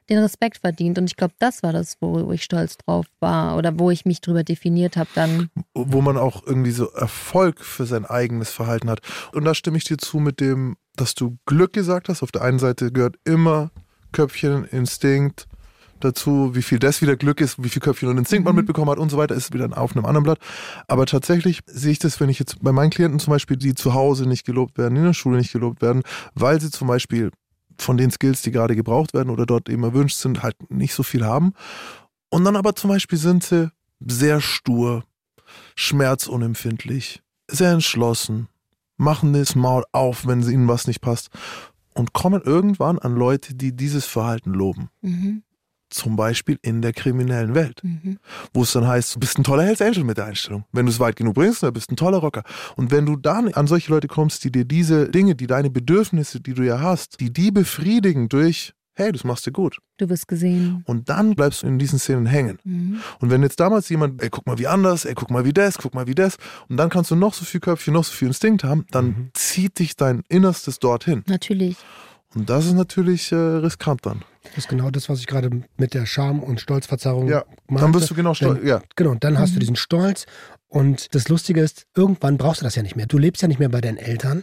[0.08, 0.98] den Respekt verdient.
[0.98, 4.20] Und ich glaube, das war das, wo ich stolz drauf war oder wo ich mich
[4.20, 5.50] drüber definiert habe dann.
[5.74, 9.00] Wo man auch irgendwie so Erfolg für sein eigenes Verhalten hat.
[9.32, 12.22] Und da stimme ich dir zu mit dem, dass du Glück gesagt hast.
[12.22, 13.70] Auf der einen Seite gehört immer
[14.12, 15.46] Köpfchen, Instinkt,
[16.00, 18.60] dazu, wie viel das wieder Glück ist, wie viel Köpfchen und Instinkt man Mhm.
[18.60, 20.38] mitbekommen hat und so weiter, ist wieder auf einem anderen Blatt.
[20.88, 23.94] Aber tatsächlich sehe ich das, wenn ich jetzt bei meinen Klienten zum Beispiel, die zu
[23.94, 26.02] Hause nicht gelobt werden, in der Schule nicht gelobt werden,
[26.34, 27.30] weil sie zum Beispiel
[27.82, 31.02] von den Skills, die gerade gebraucht werden oder dort eben erwünscht sind, halt nicht so
[31.02, 31.52] viel haben.
[32.30, 35.04] Und dann aber zum Beispiel sind sie sehr stur,
[35.76, 38.48] schmerzunempfindlich, sehr entschlossen,
[38.96, 41.30] machen das Maul auf, wenn ihnen was nicht passt
[41.94, 45.42] und kommen irgendwann an Leute, die dieses Verhalten loben Mhm.
[45.96, 48.18] Zum Beispiel in der kriminellen Welt, Mhm.
[48.54, 50.64] wo es dann heißt, du bist ein toller Hells Angel mit der Einstellung.
[50.72, 52.42] Wenn du es weit genug bringst, dann bist du ein toller Rocker.
[52.76, 56.40] Und wenn du dann an solche Leute kommst, die dir diese Dinge, die deine Bedürfnisse,
[56.40, 59.78] die du ja hast, die die befriedigen durch, hey, das machst du gut.
[59.98, 60.82] Du bist gesehen.
[60.86, 62.58] Und dann bleibst du in diesen Szenen hängen.
[62.64, 63.00] Mhm.
[63.20, 65.76] Und wenn jetzt damals jemand, ey, guck mal wie anders, ey, guck mal wie das,
[65.76, 66.36] guck mal wie das,
[66.68, 69.30] und dann kannst du noch so viel Köpfchen, noch so viel Instinkt haben, dann Mhm.
[69.34, 71.24] zieht dich dein Innerstes dorthin.
[71.28, 71.76] Natürlich.
[72.36, 74.22] Und das ist natürlich äh, riskant dann.
[74.44, 77.84] Das ist genau das, was ich gerade mit der Scham- und Stolzverzerrung Ja, meinte.
[77.84, 78.60] Dann wirst du genau stolz.
[78.64, 79.60] Ja, Genau, und dann hast du Mhm.
[79.60, 80.26] diesen Stolz.
[80.68, 83.06] Und das Lustige ist, irgendwann brauchst du das ja nicht mehr.
[83.06, 84.42] Du lebst ja nicht mehr bei deinen Eltern.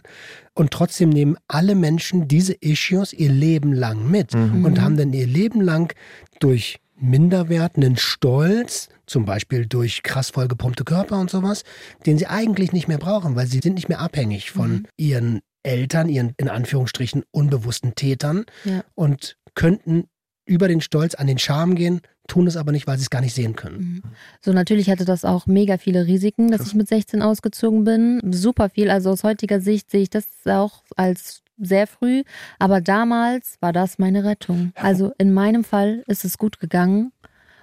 [0.54, 4.64] Und trotzdem nehmen alle Menschen diese Issues ihr Leben lang mit Mhm.
[4.64, 5.94] und haben dann ihr Leben lang
[6.40, 11.62] durch Minderwert einen Stolz, zum Beispiel durch krass vollgepumpte Körper und sowas,
[12.06, 14.86] den sie eigentlich nicht mehr brauchen, weil sie sind nicht mehr abhängig von Mhm.
[14.96, 18.84] ihren Eltern, ihren in Anführungsstrichen unbewussten Tätern Ja.
[18.94, 20.04] und könnten
[20.46, 23.22] über den Stolz an den Charme gehen, tun es aber nicht, weil sie es gar
[23.22, 23.78] nicht sehen können.
[23.78, 24.02] Mhm.
[24.42, 28.20] So, natürlich hatte das auch mega viele Risiken, dass ich mit 16 ausgezogen bin.
[28.32, 28.90] Super viel.
[28.90, 32.24] Also aus heutiger Sicht sehe ich das auch als sehr früh.
[32.58, 34.72] Aber damals war das meine Rettung.
[34.74, 37.12] Also in meinem Fall ist es gut gegangen.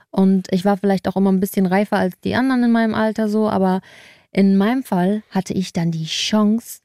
[0.10, 3.29] Und ich war vielleicht auch immer ein bisschen reifer als die anderen in meinem Alter
[3.29, 3.48] so.
[3.50, 3.81] Aber
[4.31, 6.79] in meinem Fall hatte ich dann die Chance,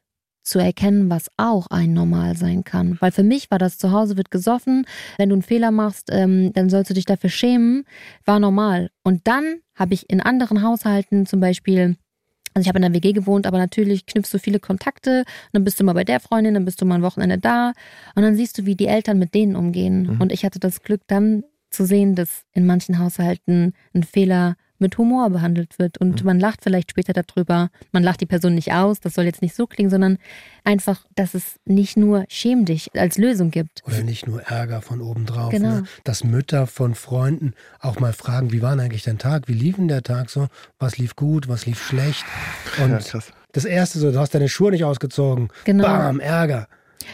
[0.47, 2.97] zu erkennen, was auch ein Normal sein kann.
[3.01, 4.87] Weil für mich war das zu Hause wird gesoffen,
[5.19, 7.85] wenn du einen Fehler machst, ähm, dann sollst du dich dafür schämen,
[8.25, 8.91] war normal.
[9.03, 11.97] Und dann habe ich in anderen Haushalten zum Beispiel,
[12.55, 15.65] also ich habe in der WG gewohnt, aber natürlich knüpfst du viele Kontakte, und dann
[15.65, 17.73] bist du mal bei der Freundin, dann bist du mal ein Wochenende da
[18.15, 20.15] und dann siehst du, wie die Eltern mit denen umgehen.
[20.15, 20.21] Mhm.
[20.21, 24.99] Und ich hatte das Glück dann zu sehen, dass in manchen Haushalten ein Fehler mit
[24.99, 26.27] Humor behandelt wird und Mhm.
[26.27, 27.71] man lacht vielleicht später darüber.
[27.93, 30.19] Man lacht die Person nicht aus, das soll jetzt nicht so klingen, sondern
[30.65, 33.83] einfach, dass es nicht nur schäm dich als Lösung gibt.
[33.87, 35.51] Oder nicht nur Ärger von oben drauf.
[35.51, 35.69] Genau.
[35.69, 35.85] Ne?
[36.05, 39.49] Dass Mütter von Freunden auch mal fragen, wie war denn eigentlich dein Tag?
[39.49, 40.49] Wie lief denn der Tag so?
[40.79, 41.49] Was lief gut?
[41.49, 42.25] Was lief schlecht?
[42.83, 43.33] Und ja krass.
[43.53, 45.49] das erste so, du hast deine Schuhe nicht ausgezogen.
[45.65, 45.85] Genau.
[45.85, 46.69] Bam, Ärger.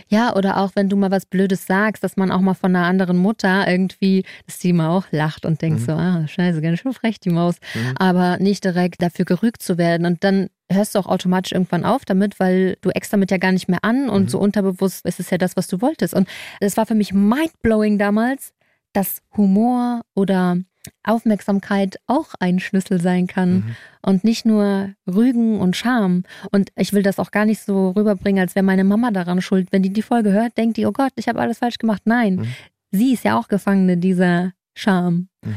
[0.08, 2.86] Ja, oder auch wenn du mal was Blödes sagst, dass man auch mal von einer
[2.86, 5.84] anderen Mutter irgendwie, dass die mal auch lacht und denkt Mhm.
[5.84, 7.56] so, ah, scheiße, ganz schön frech, die Maus.
[7.74, 7.94] Mhm.
[7.98, 10.06] Aber nicht direkt dafür gerügt zu werden.
[10.06, 13.52] Und dann hörst du auch automatisch irgendwann auf damit, weil du eckst damit ja gar
[13.52, 14.28] nicht mehr an und Mhm.
[14.28, 16.14] so unterbewusst ist es ja das, was du wolltest.
[16.14, 16.28] Und
[16.60, 18.52] es war für mich mindblowing damals,
[18.94, 20.56] dass Humor oder
[21.04, 23.76] Aufmerksamkeit auch ein Schlüssel sein kann Mhm.
[24.02, 26.24] und nicht nur Rügen und Scham.
[26.50, 29.68] Und ich will das auch gar nicht so rüberbringen, als wäre meine Mama daran schuld.
[29.70, 32.02] Wenn die die Folge hört, denkt die, oh Gott, ich habe alles falsch gemacht.
[32.04, 32.46] Nein, Mhm.
[32.90, 35.28] sie ist ja auch Gefangene dieser Scham.
[35.44, 35.54] Mhm.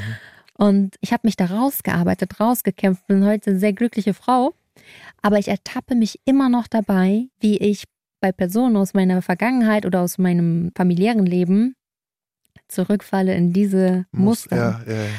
[0.58, 4.54] Und ich habe mich da rausgearbeitet, rausgekämpft, bin heute eine sehr glückliche Frau.
[5.22, 7.84] Aber ich ertappe mich immer noch dabei, wie ich
[8.22, 11.76] bei Personen aus meiner Vergangenheit oder aus meinem familiären Leben
[12.68, 14.56] zurückfalle in diese Muster.
[14.56, 15.10] Ja, ja, ja.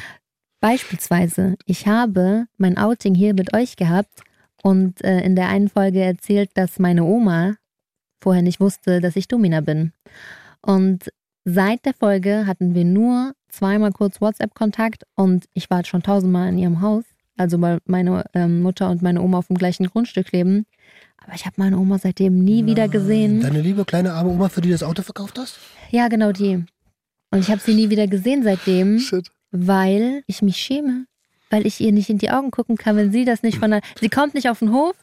[0.61, 4.23] Beispielsweise, ich habe mein Outing hier mit euch gehabt
[4.63, 7.57] und äh, in der einen Folge erzählt, dass meine Oma
[8.21, 9.93] vorher nicht wusste, dass ich Domina bin.
[10.63, 11.13] Und
[11.45, 16.59] seit der Folge hatten wir nur zweimal kurz WhatsApp-Kontakt und ich war schon tausendmal in
[16.59, 17.05] ihrem Haus,
[17.37, 20.67] also weil meine ähm, Mutter und meine Oma auf dem gleichen Grundstück leben.
[21.23, 23.41] Aber ich habe meine Oma seitdem nie wieder gesehen.
[23.41, 25.59] Deine liebe kleine arme Oma, für die du das Auto verkauft hast?
[25.91, 26.65] Ja, genau die.
[27.31, 28.99] Und ich habe sie nie wieder gesehen seitdem.
[28.99, 29.31] Shit.
[29.53, 31.07] weil ich mich schäme,
[31.51, 33.81] weil ich ihr nicht in die Augen gucken kann, wenn sie das nicht von der.
[34.01, 34.95] Sie kommt nicht auf den Hof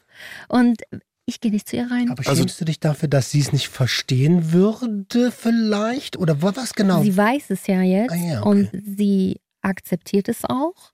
[0.48, 0.82] und
[1.26, 2.10] ich gehe nicht zu ihr rein.
[2.10, 6.16] Aber Also- schämst du dich dafür, dass sie es nicht verstehen würde vielleicht?
[6.18, 7.02] Oder wa- was genau?
[7.02, 8.48] Sie weiß es ja jetzt Ah ja, okay.
[8.48, 10.92] und sie akzeptiert es auch,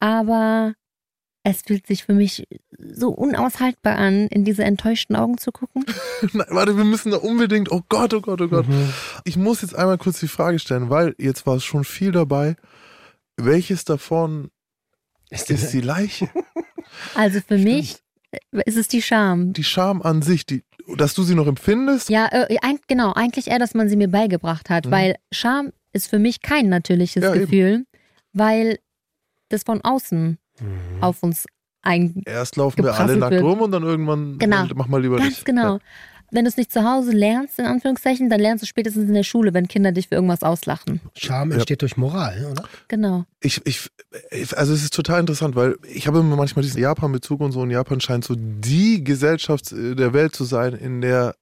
[0.00, 0.74] aber
[1.44, 2.46] es fühlt sich für mich
[2.78, 5.84] so unaushaltbar an, in diese enttäuschten Augen zu gucken.
[6.32, 7.70] Nein, warte, wir müssen da unbedingt.
[7.72, 8.68] Oh Gott, oh Gott, oh Gott.
[8.68, 8.92] Mhm.
[9.24, 12.56] Ich muss jetzt einmal kurz die Frage stellen, weil jetzt war es schon viel dabei.
[13.36, 14.50] Welches davon
[15.30, 16.28] Ist ist die Leiche?
[17.14, 17.98] Also für mich
[18.32, 19.52] äh, ist es die Scham.
[19.52, 20.64] Die Scham an sich, die,
[20.96, 22.08] dass du sie noch empfindest?
[22.08, 24.90] Ja, äh, eig- genau, eigentlich eher, dass man sie mir beigebracht hat, Mhm.
[24.90, 27.40] weil Scham ist für mich kein natürliches Ja, eben.
[27.42, 27.86] Gefühl,
[28.32, 28.78] weil
[29.50, 31.02] das von außen Mhm.
[31.02, 31.46] auf uns
[31.82, 33.42] ein Erst laufen wir alle nackt wird.
[33.44, 34.66] rum und dann irgendwann Genau.
[34.74, 35.44] mach mal lieber Ganz nicht.
[35.44, 35.78] genau.
[36.30, 39.22] Wenn du es nicht zu Hause lernst, in Anführungszeichen, dann lernst du spätestens in der
[39.22, 41.00] Schule, wenn Kinder dich für irgendwas auslachen.
[41.16, 42.64] Scham entsteht durch Moral, oder?
[42.88, 43.24] Genau.
[43.40, 43.88] Ich, ich,
[44.30, 47.60] ich, also es ist total interessant, weil ich habe immer manchmal diesen Japan-Bezug und so
[47.60, 51.34] und Japan scheint so die Gesellschaft äh, der Welt zu sein, in der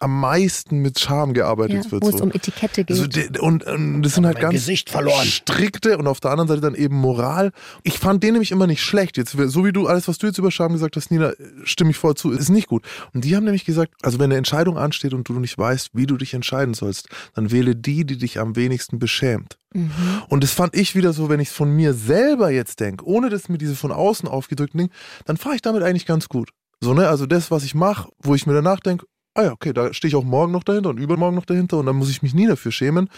[0.00, 2.02] am meisten mit Scham gearbeitet Ja, wird.
[2.02, 2.24] wo es so.
[2.24, 2.90] um Etikette geht.
[2.96, 5.26] Also, de- und, und das sind halt ganz Gesicht verloren.
[5.26, 7.52] strikte und auf der anderen Seite dann eben Moral.
[7.82, 9.16] Ich fand den nämlich immer nicht schlecht.
[9.16, 11.32] Jetzt, so wie du alles, was du jetzt über Scham gesagt hast, Nina,
[11.64, 12.84] stimme ich voll zu, ist nicht gut.
[13.14, 16.06] Und die haben nämlich gesagt, also wenn eine Entscheidung ansteht und du nicht weißt, wie
[16.06, 19.56] du dich entscheiden sollst, dann wähle die, die dich am wenigsten beschämt.
[19.72, 19.90] mhm.
[20.28, 23.30] Und das fand ich wieder so, wenn ich es von mir selber jetzt denke, ohne
[23.30, 24.90] dass mir diese von außen aufgedrückten Ding,
[25.24, 26.50] dann fahre ich damit eigentlich ganz gut.
[26.80, 27.08] So, ne?
[27.08, 30.08] Also das, was ich mache, wo ich mir danach denke, ah ja, okay, da stehe
[30.08, 32.46] ich auch morgen noch dahinter und übermorgen noch dahinter und dann muss ich mich nie
[32.46, 33.08] dafür schämen.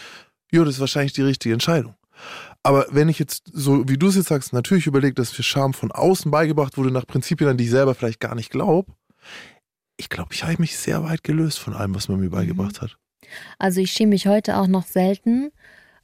[0.52, 1.94] Ja, das ist wahrscheinlich die richtige Entscheidung.
[2.62, 5.72] Aber wenn ich jetzt, so wie du es jetzt sagst, natürlich überlege, dass für Scham
[5.72, 8.92] von außen beigebracht wurde, nach Prinzipien, an die ich selber vielleicht gar nicht glaube,
[9.96, 12.96] ich glaube, ich habe mich sehr weit gelöst von allem, was man mir beigebracht hat.
[13.58, 15.50] Also ich schäme mich heute auch noch selten.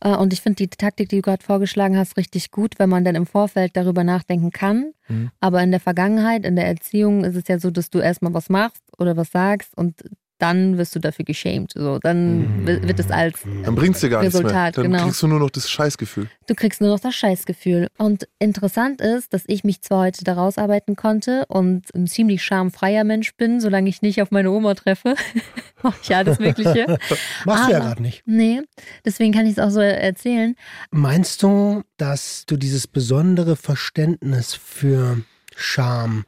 [0.01, 3.05] Äh, Und ich finde die Taktik, die du gerade vorgeschlagen hast, richtig gut, wenn man
[3.05, 4.92] dann im Vorfeld darüber nachdenken kann.
[5.09, 5.31] Mhm.
[5.40, 8.49] Aber in der Vergangenheit, in der Erziehung ist es ja so, dass du erstmal was
[8.51, 9.95] machst oder was sagst und
[10.39, 11.73] dann wirst du dafür geschämt.
[11.75, 14.45] So, dann wi- wird es als Dann bringt's dir gar nichts mehr.
[14.45, 15.05] Resultat, Dann genau.
[15.05, 16.29] kriegst du nur noch das Scheißgefühl.
[16.47, 17.89] Du kriegst nur noch das Scheißgefühl.
[17.97, 23.03] Und interessant ist, dass ich mich zwar heute daraus arbeiten konnte und ein ziemlich schamfreier
[23.05, 25.15] Mensch bin, solange ich nicht auf meine Oma treffe.
[25.83, 26.85] Mach ich alles Mögliche.
[27.47, 28.23] Machst du ja Aber- gerade nicht.
[28.27, 28.61] Nee,
[29.07, 30.55] deswegen kann ich es auch so erzählen.
[30.91, 35.23] Meinst du, dass du dieses besondere Verständnis für
[35.55, 36.27] Scham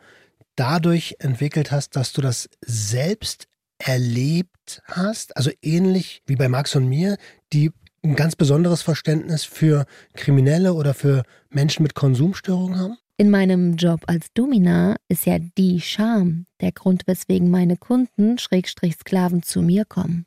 [0.59, 3.47] dadurch entwickelt hast, dass du das selbst
[3.79, 5.37] erlebt hast?
[5.37, 7.17] Also ähnlich wie bei Max und mir,
[7.53, 7.71] die
[8.03, 12.97] ein ganz besonderes Verständnis für Kriminelle oder für Menschen mit Konsumstörungen haben?
[13.17, 18.95] In meinem Job als Domina ist ja die Scham der Grund, weswegen meine Kunden, Schrägstrich
[18.95, 20.25] Sklaven, zu mir kommen.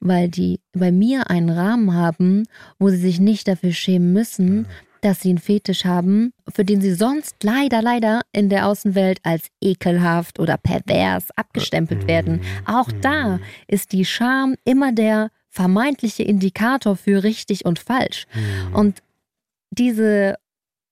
[0.00, 2.44] Weil die bei mir einen Rahmen haben,
[2.78, 4.66] wo sie sich nicht dafür schämen müssen,
[5.06, 9.46] dass sie einen Fetisch haben, für den sie sonst leider, leider in der Außenwelt als
[9.60, 12.40] ekelhaft oder pervers abgestempelt werden.
[12.66, 13.38] Auch da
[13.68, 18.26] ist die Scham immer der vermeintliche Indikator für richtig und falsch.
[18.74, 19.00] Und
[19.70, 20.34] diese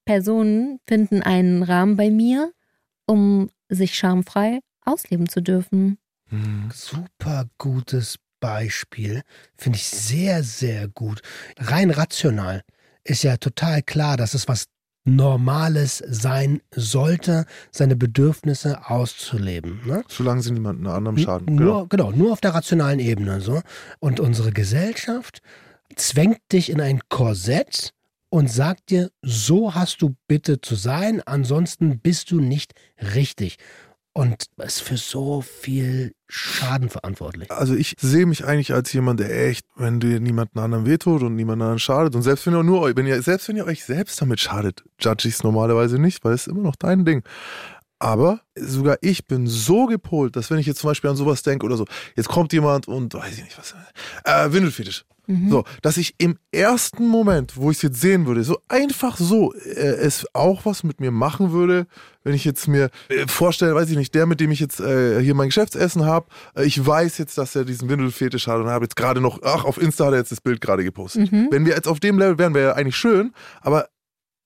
[0.04, 2.52] Personen finden einen Rahmen bei mir,
[3.06, 5.98] um sich schamfrei ausleben zu dürfen.
[6.72, 9.22] Super gutes Beispiel.
[9.56, 11.20] Finde ich sehr, sehr gut.
[11.58, 12.62] Rein rational
[13.04, 14.66] ist ja total klar, dass es was
[15.06, 19.82] Normales sein sollte, seine Bedürfnisse auszuleben.
[19.84, 20.02] Ne?
[20.08, 21.54] Solange sie niemandem anderem schaden.
[21.54, 23.42] Nur, genau, nur auf der rationalen Ebene.
[23.42, 23.60] So.
[23.98, 25.42] Und unsere Gesellschaft
[25.94, 27.92] zwängt dich in ein Korsett
[28.30, 32.72] und sagt dir, so hast du bitte zu sein, ansonsten bist du nicht
[33.14, 33.58] richtig.
[34.16, 37.50] Und ist für so viel Schaden verantwortlich.
[37.50, 41.34] Also ich sehe mich eigentlich als jemand, der echt, wenn dir niemanden anderen wehtut und
[41.34, 43.84] niemand anderen schadet und selbst wenn ihr nur euch, wenn ihr, selbst wenn ihr euch
[43.84, 47.24] selbst damit schadet, judge ich es normalerweise nicht, weil es ist immer noch dein Ding.
[47.98, 51.66] Aber sogar ich bin so gepolt, dass wenn ich jetzt zum Beispiel an sowas denke
[51.66, 53.74] oder so, jetzt kommt jemand und weiß ich nicht was,
[54.24, 55.04] äh, Windelfetisch.
[55.50, 59.54] So, dass ich im ersten Moment, wo ich es jetzt sehen würde, so einfach so
[59.54, 61.86] äh, es auch was mit mir machen würde,
[62.24, 65.20] wenn ich jetzt mir äh, vorstelle, weiß ich nicht, der, mit dem ich jetzt äh,
[65.22, 68.84] hier mein Geschäftsessen habe, äh, ich weiß jetzt, dass er diesen Windelfetisch hat und habe
[68.84, 71.30] jetzt gerade noch, ach, auf Insta hat er jetzt das Bild gerade gepostet.
[71.50, 73.88] Wenn wir jetzt auf dem Level wären, wäre ja eigentlich schön, aber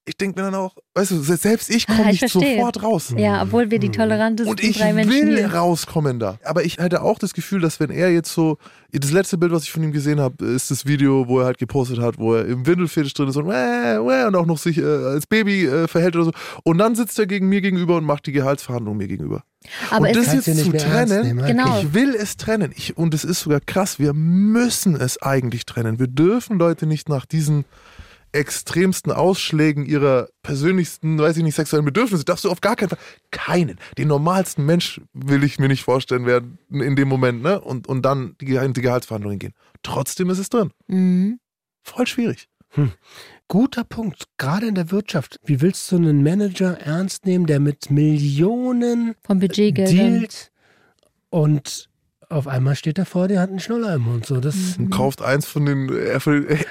[0.08, 2.56] ich denke mir dann auch, weißt du, selbst ich komme Ah, ich nicht verstehe.
[2.56, 3.14] sofort raus.
[3.16, 5.54] Ja, obwohl wir die tolerantesten Und ich drei Menschen will hier.
[5.54, 6.38] rauskommen da.
[6.44, 8.58] Aber ich hätte auch das Gefühl, dass wenn er jetzt so,
[8.92, 11.58] das letzte Bild, was ich von ihm gesehen habe, ist das Video, wo er halt
[11.58, 14.78] gepostet hat, wo er im Windelfetisch drin ist und, äh, äh, und auch noch sich
[14.78, 16.32] äh, als Baby äh, verhält oder so.
[16.64, 19.42] Und dann sitzt er gegen mir gegenüber und macht die Gehaltsverhandlung mir gegenüber.
[19.90, 21.46] Aber und es das jetzt nicht zu trennen, nehmen, ne?
[21.48, 21.80] Genau.
[21.80, 22.72] ich will es trennen.
[22.76, 25.98] Ich, und es ist sogar krass, wir müssen es eigentlich trennen.
[25.98, 27.64] Wir dürfen Leute nicht nach diesen
[28.32, 32.98] extremsten Ausschlägen ihrer persönlichsten, weiß ich nicht, sexuellen Bedürfnisse, darfst du auf gar keinen Fall,
[33.30, 37.60] keinen, den normalsten Mensch will ich mir nicht vorstellen werden in dem Moment, ne?
[37.60, 39.54] Und, und dann die, in die Gehaltsverhandlungen gehen.
[39.82, 40.70] Trotzdem ist es drin.
[40.86, 41.40] Mhm.
[41.82, 42.48] Voll schwierig.
[43.48, 45.40] Guter Punkt, gerade in der Wirtschaft.
[45.42, 50.20] Wie willst du einen Manager ernst nehmen, der mit Millionen Vom Budgetgeldern.
[50.20, 50.52] dealt
[51.30, 51.88] und
[52.30, 54.26] auf einmal steht er vor dir, hat einen Schnuller im Mund.
[54.26, 56.18] So, das, Und kauft eins von den äh,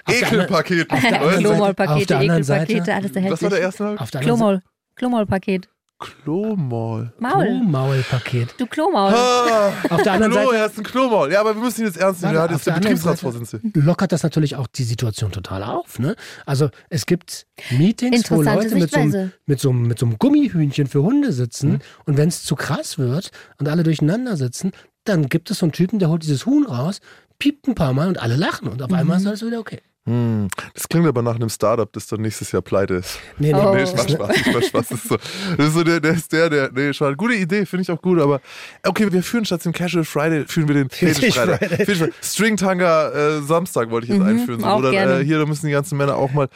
[0.08, 0.89] Ekelpaketen.
[0.91, 1.32] auf der anderen?
[1.32, 1.39] Seite- auf
[1.76, 4.62] Klomol-Pakete, der anderen Ekelpakete, Seite- alles Was war der erste auf der Klomol.
[4.96, 5.70] Klomol-Paket.
[6.00, 7.12] Klomaul.
[7.20, 7.43] Maul.
[7.46, 8.54] Klomaulpaket.
[8.60, 9.12] Du Klomaul.
[9.15, 11.32] Ah, Auf der anderen Klo, Seite er ist ein Klomaul.
[11.32, 12.36] Ja, aber wir müssen ihn jetzt ernst nehmen.
[12.36, 13.80] Warte, Er auf ist der der Betriebsratsvorsitzende.
[13.80, 15.98] lockert das natürlich auch die Situation total auf.
[15.98, 16.15] Ne?
[16.46, 20.86] Also es gibt Meetings, wo Leute mit so, einem, mit, so, mit so einem Gummihühnchen
[20.86, 21.80] für Hunde sitzen Mhm.
[22.06, 24.72] und wenn es zu krass wird und alle durcheinander sitzen,
[25.08, 27.00] dann gibt es so einen Typen, der holt dieses Huhn raus,
[27.39, 29.80] piept ein paar Mal und alle lachen und auf einmal ist alles wieder okay.
[30.06, 33.20] Hm, Das klingt aber nach einem Startup, das dann nächstes Jahr pleite ist.
[33.39, 33.76] Nee, nee, Oh.
[33.76, 34.88] Nee, Spaß, Spaß, Spaß, Spaß.
[34.88, 35.17] Das ist so,
[35.58, 37.17] das ist so der, der ist der, der, nee, schade.
[37.17, 38.39] Gute Idee, finde ich auch gut, aber
[38.86, 41.58] okay, wir führen statt dem Casual Friday, führen wir den Fetisch Friday.
[41.58, 41.86] Friday.
[41.86, 42.13] Friday.
[42.24, 44.60] Stringtanga äh, Samstag wollte ich jetzt Mhm, einführen.
[44.62, 44.93] So, oder.
[45.20, 46.48] Äh, hier, da müssen die ganzen Männer auch mal,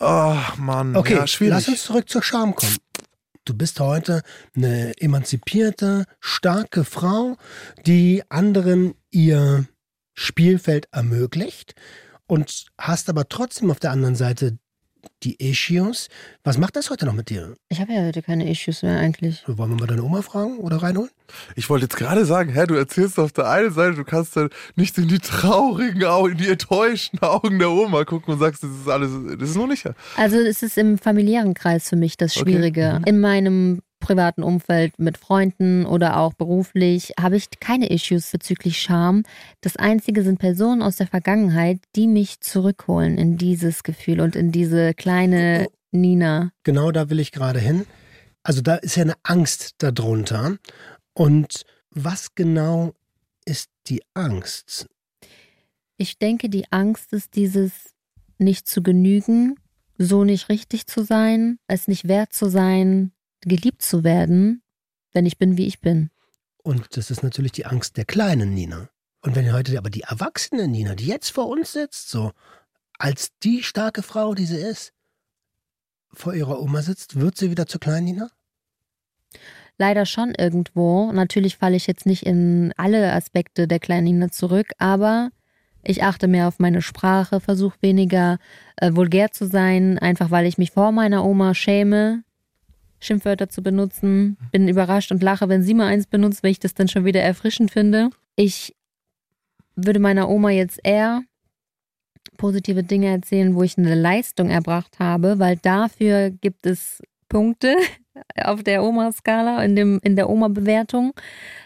[0.00, 1.54] ach Mann, Okay, ja, schwierig.
[1.54, 2.76] lass uns zurück zur Scham kommen.
[3.48, 4.20] Du bist heute
[4.54, 7.38] eine emanzipierte, starke Frau,
[7.86, 9.66] die anderen ihr
[10.12, 11.74] Spielfeld ermöglicht
[12.26, 14.58] und hast aber trotzdem auf der anderen Seite
[15.22, 16.08] die Issues.
[16.44, 17.54] Was macht das heute noch mit dir?
[17.68, 19.42] Ich habe ja heute keine Issues mehr eigentlich.
[19.46, 21.10] Wollen wir mal deine Oma fragen oder reinholen?
[21.56, 24.48] Ich wollte jetzt gerade sagen, hä, du erzählst auf der einen Seite, du kannst dann
[24.76, 28.70] nicht in die traurigen Augen, in die enttäuschten Augen der Oma gucken und sagst, das
[28.70, 29.86] ist alles, das ist nur nicht.
[30.16, 32.50] Also es ist im familiären Kreis für mich das Okay.
[32.52, 32.96] Schwierige.
[33.00, 33.04] Mhm.
[33.04, 39.22] In meinem privaten Umfeld mit Freunden oder auch beruflich habe ich keine Issues bezüglich Scham.
[39.60, 44.50] Das Einzige sind Personen aus der Vergangenheit, die mich zurückholen in dieses Gefühl und in
[44.50, 46.52] diese kleine Nina.
[46.62, 47.84] Genau da will ich gerade hin.
[48.42, 50.56] Also da ist ja eine Angst darunter.
[51.12, 52.94] Und was genau
[53.44, 54.86] ist die Angst?
[55.98, 57.72] Ich denke, die Angst ist dieses
[58.38, 59.56] nicht zu genügen,
[59.98, 63.12] so nicht richtig zu sein, es nicht wert zu sein,
[63.42, 64.62] geliebt zu werden,
[65.12, 66.10] wenn ich bin, wie ich bin.
[66.62, 68.90] Und das ist natürlich die Angst der kleinen Nina.
[69.20, 72.32] Und wenn heute aber die erwachsene Nina, die jetzt vor uns sitzt, so
[72.98, 74.92] als die starke Frau, die sie ist,
[76.12, 78.30] vor ihrer Oma sitzt, wird sie wieder zur kleinen Nina?
[79.76, 81.12] Leider schon irgendwo.
[81.12, 85.30] Natürlich falle ich jetzt nicht in alle Aspekte der kleinen Nina zurück, aber
[85.82, 88.38] ich achte mehr auf meine Sprache, versuche weniger
[88.76, 92.24] äh, vulgär zu sein, einfach weil ich mich vor meiner Oma schäme,
[93.00, 94.36] Schimpfwörter zu benutzen.
[94.50, 97.22] Bin überrascht und lache, wenn sie mal eins benutzt, weil ich das dann schon wieder
[97.22, 98.10] erfrischend finde.
[98.36, 98.74] Ich
[99.76, 101.22] würde meiner Oma jetzt eher
[102.36, 107.76] positive Dinge erzählen, wo ich eine Leistung erbracht habe, weil dafür gibt es Punkte
[108.42, 111.12] auf der Oma-Skala, in, dem, in der Oma-Bewertung,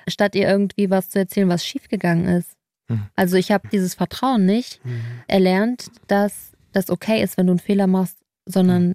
[0.08, 2.56] statt ihr irgendwie was zu erzählen, was schiefgegangen ist.
[2.88, 3.02] Mhm.
[3.16, 4.80] Also ich habe dieses Vertrauen nicht
[5.28, 8.94] erlernt, dass das okay ist, wenn du einen Fehler machst, sondern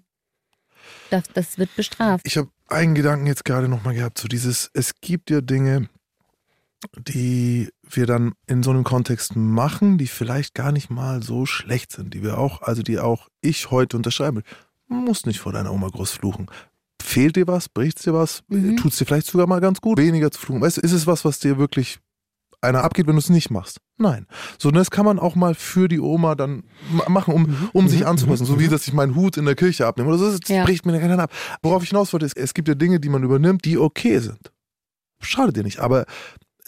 [1.09, 2.25] das, das wird bestraft.
[2.27, 5.89] Ich habe einen Gedanken jetzt gerade nochmal gehabt, so dieses, es gibt ja Dinge,
[6.97, 11.91] die wir dann in so einem Kontext machen, die vielleicht gar nicht mal so schlecht
[11.91, 14.43] sind, die wir auch, also die auch ich heute unterschreibe.
[14.87, 16.47] Man muss nicht vor deiner Oma groß fluchen.
[17.01, 17.69] Fehlt dir was?
[17.69, 18.43] Bricht dir was?
[18.47, 18.77] Mhm.
[18.77, 20.61] Tut es dir vielleicht sogar mal ganz gut, weniger zu fluchen?
[20.61, 21.99] Weißt du, ist es was, was dir wirklich
[22.61, 23.79] einer abgeht, wenn du es nicht machst?
[23.97, 24.25] Nein.
[24.59, 28.05] So, das kann man auch mal für die Oma dann ma- machen, um, um sich
[28.05, 28.45] anzupassen.
[28.45, 30.09] So wie, dass ich meinen Hut in der Kirche abnehme.
[30.09, 30.63] Oder so, das Ja.
[30.63, 31.31] bricht mir keiner ab.
[31.61, 34.51] Worauf ich hinaus wollte, ist, es gibt ja Dinge, die man übernimmt, die okay sind.
[35.21, 35.79] Schade dir nicht.
[35.79, 36.05] Aber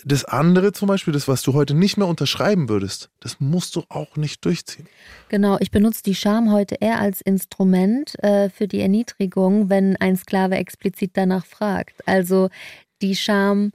[0.06, 3.84] das andere zum Beispiel, das, was du heute nicht mehr unterschreiben würdest, das musst du
[3.90, 4.88] auch nicht durchziehen.
[5.28, 10.16] Genau, ich benutze die Scham heute eher als Instrument äh, für die Erniedrigung, wenn ein
[10.16, 12.08] Sklave explizit danach fragt.
[12.08, 12.50] Also
[13.02, 13.72] die Scham,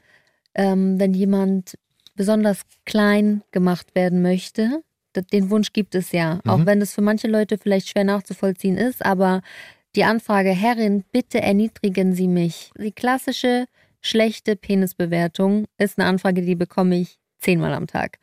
[0.55, 1.77] ähm, wenn jemand
[2.15, 4.83] besonders klein gemacht werden möchte,
[5.33, 6.67] den Wunsch gibt es ja, auch Mhm.
[6.67, 9.43] wenn es für manche Leute vielleicht schwer nachzuvollziehen ist, aber
[9.95, 12.73] die Anfrage, Herrin, bitte erniedrigen Sie mich.
[12.77, 13.67] Die klassische
[14.01, 18.19] schlechte Penisbewertung ist eine Anfrage, die bekomme ich zehnmal am Tag.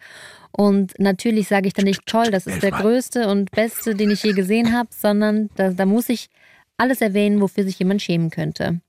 [0.51, 4.21] Und natürlich sage ich dann nicht, toll, das ist der größte und beste, den ich
[4.23, 6.27] je gesehen habe, sondern da, da muss ich
[6.77, 8.81] alles erwähnen, wofür sich jemand schämen könnte.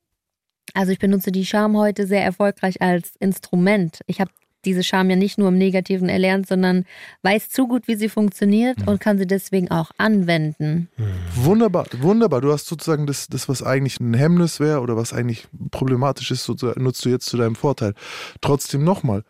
[0.75, 4.01] Also ich benutze die Scham heute sehr erfolgreich als Instrument.
[4.07, 4.31] Ich habe
[4.65, 6.85] diese Scham ja nicht nur im Negativen erlernt, sondern
[7.23, 8.89] weiß zu gut, wie sie funktioniert Mhm.
[8.89, 10.89] und kann sie deswegen auch anwenden.
[11.35, 12.41] Wunderbar, wunderbar.
[12.41, 16.45] Du hast sozusagen das, das was eigentlich ein Hemmnis wäre oder was eigentlich problematisch ist,
[16.45, 17.95] sozusagen, nutzt du jetzt zu deinem Vorteil.
[18.41, 19.23] Trotzdem nochmal.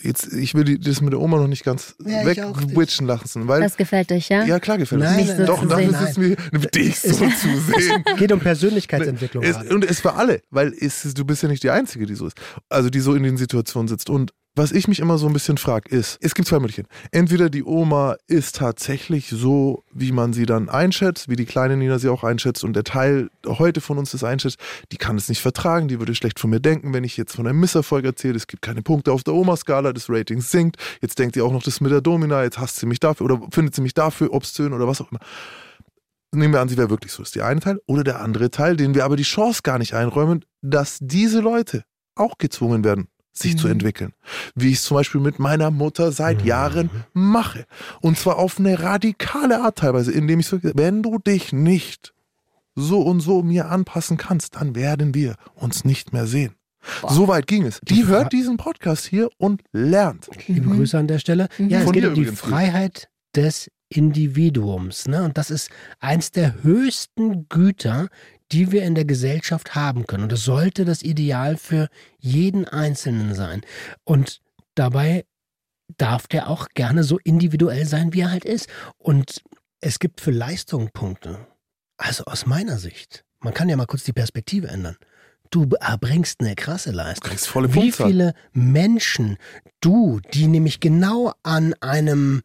[0.00, 3.76] Jetzt, ich will das mit der Oma noch nicht ganz Ja, wegwitchen lassen, weil Das
[3.76, 4.44] gefällt euch, ja?
[4.44, 6.36] Ja, klar gefällt Nein, so Doch, zu dafür sitzen wir,
[6.70, 8.04] dich so zu sehen.
[8.16, 11.70] Geht um Persönlichkeitsentwicklung Es, und es für alle, weil es, du bist ja nicht die
[11.70, 12.36] Einzige, die so ist.
[12.68, 14.08] Also die so in den Situationen sitzt.
[14.08, 16.88] Und was ich mich immer so ein bisschen frage, ist, es gibt zwei Möglichkeiten.
[17.12, 21.98] Entweder die Oma ist tatsächlich so, wie man sie dann einschätzt, wie die kleine Nina
[21.98, 24.58] sie auch einschätzt und der Teil heute von uns das einschätzt,
[24.90, 27.46] die kann es nicht vertragen, die würde schlecht von mir denken, wenn ich jetzt von
[27.46, 31.36] einem Misserfolg erzähle, es gibt keine Punkte auf der Oma-Skala, das Rating sinkt, jetzt denkt
[31.36, 33.80] sie auch noch das mit der Domina, jetzt hasst sie mich dafür oder findet sie
[33.80, 35.20] mich dafür obszön oder was auch immer.
[36.34, 37.80] nehmen wir an, sie wäre wirklich so, ist der eine Teil.
[37.86, 41.84] Oder der andere Teil, den wir aber die Chance gar nicht einräumen, dass diese Leute
[42.16, 43.08] auch gezwungen werden,
[43.40, 43.58] sich Mhm.
[43.58, 44.12] zu entwickeln.
[44.54, 46.46] Wie ich es zum Beispiel mit meiner Mutter seit Mhm.
[46.46, 47.66] Jahren mache.
[48.00, 52.12] Und zwar auf eine radikale Art teilweise, indem ich so, wenn du dich nicht
[52.74, 56.54] so und so mir anpassen kannst, dann werden wir uns nicht mehr sehen.
[57.08, 57.80] So weit ging es.
[57.82, 60.28] Die Die hört diesen Podcast hier und lernt.
[60.46, 60.76] Liebe Mhm.
[60.76, 61.48] Grüße an der Stelle.
[61.58, 61.68] Mhm.
[61.70, 62.24] Ja, es Von geht dir um die.
[62.26, 65.08] Freiheit des Individuums.
[65.08, 65.24] Ne?
[65.24, 65.70] Und das ist
[66.00, 68.08] eins der höchsten Güter,
[68.52, 70.24] die wir in der Gesellschaft haben können.
[70.24, 73.62] Und es sollte das Ideal für jeden Einzelnen sein.
[74.04, 74.40] Und
[74.74, 75.24] dabei
[75.96, 78.68] darf der auch gerne so individuell sein, wie er halt ist.
[78.98, 79.42] Und
[79.80, 81.46] es gibt für Leistung Punkte.
[81.96, 84.96] Also aus meiner Sicht, man kann ja mal kurz die Perspektive ändern.
[85.50, 87.30] Du erbringst eine krasse Leistung.
[87.30, 89.38] Kriegst volle Wie viele Menschen
[89.80, 92.42] du, die nämlich genau an einem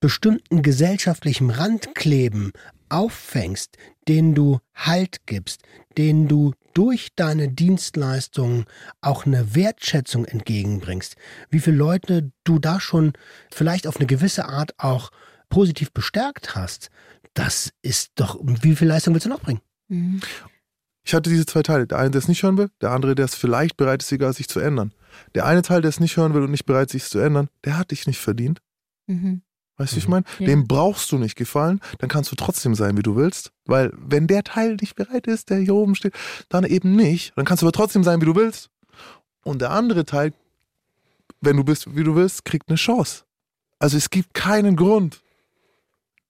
[0.00, 2.52] bestimmten gesellschaftlichen Rand kleben,
[2.90, 5.62] auffängst, denen du Halt gibst,
[5.96, 8.66] denen du durch deine Dienstleistungen
[9.00, 11.16] auch eine Wertschätzung entgegenbringst,
[11.50, 13.14] wie viele Leute du da schon
[13.52, 15.10] vielleicht auf eine gewisse Art auch
[15.48, 16.90] positiv bestärkt hast,
[17.34, 19.60] das ist doch, wie viel Leistung willst du noch bringen?
[19.88, 20.20] Mhm.
[21.04, 21.86] Ich hatte diese zwei Teile.
[21.86, 24.32] Der eine, der es nicht hören will, der andere, der es vielleicht bereit ist, egal,
[24.34, 24.92] sich zu ändern.
[25.34, 27.78] Der eine Teil, der es nicht hören will und nicht bereit, sich zu ändern, der
[27.78, 28.60] hat dich nicht verdient.
[29.06, 29.42] Mhm.
[29.78, 30.10] Weißt du, wie ich Mhm.
[30.10, 30.24] meine?
[30.40, 30.46] Ja.
[30.46, 33.52] Dem brauchst du nicht gefallen, dann kannst du trotzdem sein, wie du willst.
[33.64, 36.14] Weil wenn der Teil nicht bereit ist, der hier oben steht,
[36.48, 37.32] dann eben nicht.
[37.36, 38.70] Dann kannst du aber trotzdem sein, wie du willst.
[39.44, 40.32] Und der andere Teil,
[41.40, 43.24] wenn du bist, wie du willst, kriegt eine Chance.
[43.78, 45.22] Also es gibt keinen Grund,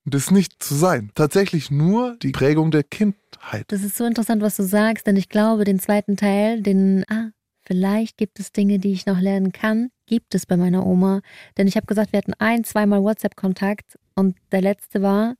[0.04, 1.10] das nicht zu sein.
[1.14, 3.64] Tatsächlich nur die Prägung der Kindheit.
[3.68, 7.30] Das ist so interessant, was du sagst, denn ich glaube, den zweiten Teil, den, ah,
[7.64, 11.20] vielleicht gibt es Dinge, die ich noch lernen kann, gibt es bei meiner Oma.
[11.56, 15.34] Denn ich habe gesagt, wir hatten ein, zweimal WhatsApp-Kontakt und der letzte war,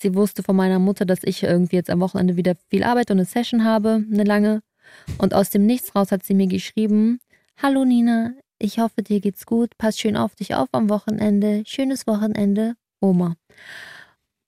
[0.00, 3.18] sie wusste von meiner Mutter, dass ich irgendwie jetzt am Wochenende wieder viel Arbeit und
[3.18, 4.62] eine Session habe, eine lange.
[5.18, 7.20] Und aus dem Nichts raus hat sie mir geschrieben,
[7.62, 12.06] Hallo Nina, ich hoffe, dir geht's gut, pass schön auf dich auf am Wochenende, schönes
[12.06, 13.36] Wochenende, Oma.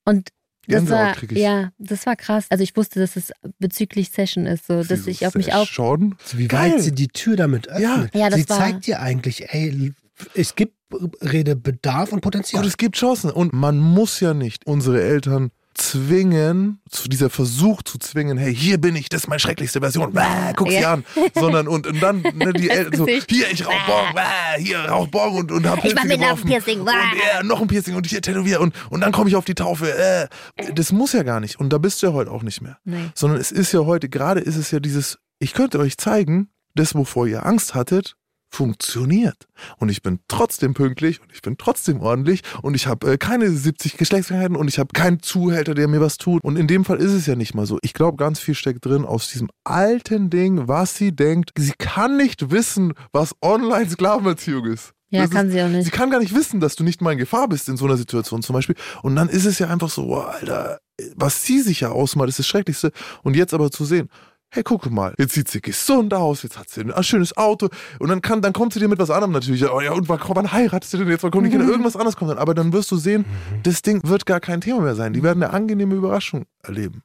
[0.05, 0.29] Und
[0.67, 1.37] das war, krieg ich.
[1.37, 2.45] ja, das war krass.
[2.49, 5.67] Also ich wusste, dass es bezüglich Session ist, so, dass ich auf mich auf.
[5.67, 6.15] Schon.
[6.23, 6.73] Also wie Geil.
[6.73, 8.13] weit sie die Tür damit öffnet.
[8.15, 9.93] Ja, das sie war- zeigt dir eigentlich, ey,
[10.33, 10.73] es gibt
[11.21, 12.61] Redebedarf und Potenzial.
[12.61, 13.31] Und es gibt Chancen.
[13.31, 18.79] Und man muss ja nicht unsere Eltern zwingen, zu dieser Versuch zu zwingen, hey, hier
[18.79, 20.93] bin ich, das ist meine schrecklichste Version, Bäh, guck sie Ja.
[20.93, 21.05] an.
[21.35, 25.07] Sondern und, und dann ne, die Eltern so, hier, ich rauch Borg, Bäh, hier rauch
[25.07, 26.45] Borg und, und hab Ich mach mir noch ein.
[26.45, 26.91] Piercing, Und Bäh.
[26.91, 29.93] ja, noch ein Piercing und hier tätowier und, und dann komme ich auf die Taufe.
[29.95, 30.27] Äh,
[30.73, 31.59] das muss ja gar nicht.
[31.59, 32.77] Und da bist du ja heute auch nicht mehr.
[32.85, 33.09] Nee.
[33.13, 36.95] Sondern es ist ja heute, gerade ist es ja dieses, ich könnte euch zeigen, das,
[36.95, 38.15] wovor ihr Angst hattet,
[38.49, 39.47] funktioniert.
[39.77, 43.49] Und ich bin trotzdem pünktlich und ich bin trotzdem ordentlich und ich habe äh, keine
[43.51, 46.43] 70 Geschlechtskrankheiten und ich habe keinen Zuhälter, der mir was tut.
[46.43, 47.79] Und in dem Fall ist es ja nicht mal so.
[47.81, 51.51] Ich glaube, ganz viel steckt drin aus diesem alten Ding, was sie denkt.
[51.57, 54.93] Sie kann nicht wissen, was Online-Sklavenbeziehung ist.
[55.09, 55.85] Ja, Das kann ist, sie auch nicht.
[55.85, 57.97] Sie kann gar nicht wissen, dass du nicht mal in Gefahr bist in so einer
[57.97, 58.75] Situation zum Beispiel.
[59.03, 60.79] Und dann ist es ja einfach so, wow, Alter,
[61.15, 62.91] was sie sich ja ausmalt, ist das Schrecklichste.
[63.23, 64.09] Und jetzt aber zu sehen,
[64.55, 67.69] hey, guck mal, jetzt sieht sie gesund aus, jetzt hat sie ein schönes Auto.
[67.99, 69.69] Und dann kann, dann kommt sie dir mit was anderem natürlich.
[69.69, 71.23] Oh ja, und wann, wann heiratest du denn jetzt?
[71.23, 71.65] Wann kommen die Kinder?
[71.67, 72.37] Irgendwas anderes kommt dann.
[72.37, 73.25] Aber dann wirst du sehen,
[73.63, 75.13] das Ding wird gar kein Thema mehr sein.
[75.13, 77.01] Die werden eine angenehme Überraschung erleben.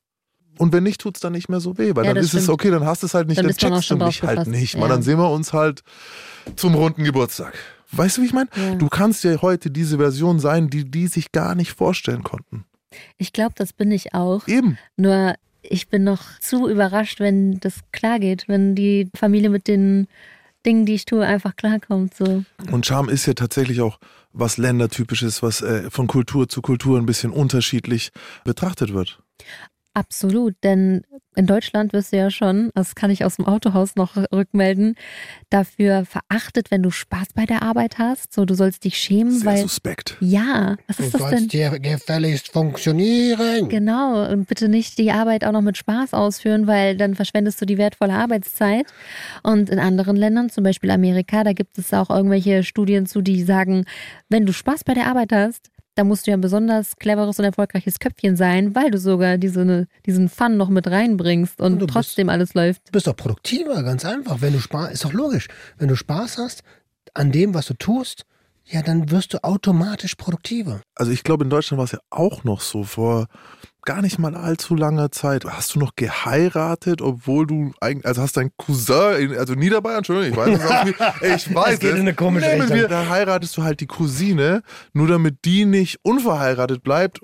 [0.58, 2.42] Und wenn nicht, tut es dann nicht mehr so weh, weil Ja, dann ist es
[2.44, 2.50] stimmt.
[2.54, 4.72] okay, dann hast du es halt nicht, Dann dann, checkst du mich halt nicht.
[4.72, 4.94] gefasst, Man, ja.
[4.94, 5.82] dann sehen wir uns halt
[6.56, 7.54] zum runden Geburtstag.
[7.92, 8.48] Weißt du, wie ich meine?
[8.54, 8.74] Ja.
[8.76, 12.64] Du kannst ja heute diese Version sein, die die sich gar nicht vorstellen konnten.
[13.16, 14.46] Ich glaube, das bin ich auch.
[14.48, 14.76] Eben.
[14.96, 20.08] Nur ich bin noch zu überrascht, wenn das klar geht, wenn die Familie mit den
[20.66, 22.14] Dingen, die ich tue, einfach klarkommt.
[22.14, 22.44] So.
[22.70, 23.98] Und Charme ist ja tatsächlich auch
[24.32, 28.10] was ländertypisches, was äh, von Kultur zu Kultur ein bisschen unterschiedlich
[28.44, 29.20] betrachtet wird.
[30.00, 31.02] Absolut, denn
[31.36, 34.94] in Deutschland wirst du ja schon, das kann ich aus dem Autohaus noch rückmelden,
[35.50, 38.32] dafür verachtet, wenn du Spaß bei der Arbeit hast.
[38.32, 39.58] So, du sollst dich schämen, Sehr weil.
[39.58, 40.16] suspekt.
[40.20, 41.48] Ja, was du ist das sollst denn?
[41.48, 43.68] dir gefälligst funktionieren.
[43.68, 47.66] Genau, und bitte nicht die Arbeit auch noch mit Spaß ausführen, weil dann verschwendest du
[47.66, 48.86] die wertvolle Arbeitszeit.
[49.42, 53.42] Und in anderen Ländern, zum Beispiel Amerika, da gibt es auch irgendwelche Studien zu, die
[53.42, 53.84] sagen,
[54.30, 57.44] wenn du Spaß bei der Arbeit hast, dann musst du ja ein besonders cleveres und
[57.44, 61.86] erfolgreiches Köpfchen sein, weil du sogar diese, diesen Fun noch mit reinbringst und Und du
[61.86, 62.88] bist- trotzdem alles läuft.
[62.88, 64.40] Du bist doch produktiver, ganz einfach.
[64.40, 65.48] Wenn du Spaß, ist doch logisch.
[65.78, 66.62] Wenn du Spaß hast
[67.14, 68.24] an dem, was du tust,
[68.64, 70.80] ja, dann wirst du automatisch produktiver.
[70.94, 73.26] Also ich glaube, in Deutschland war es ja auch noch so vor
[73.82, 75.44] gar nicht mal allzu langer Zeit.
[75.44, 80.32] Hast du noch geheiratet, obwohl du eigentlich, also hast dein Cousin, in, also Niederbayern, Entschuldigung,
[80.32, 80.98] ich weiß es auch nicht,
[81.46, 82.88] ich weiß Es geht in eine komische Richtung.
[82.88, 84.62] da heiratest du halt die Cousine,
[84.92, 87.20] nur damit die nicht unverheiratet bleibt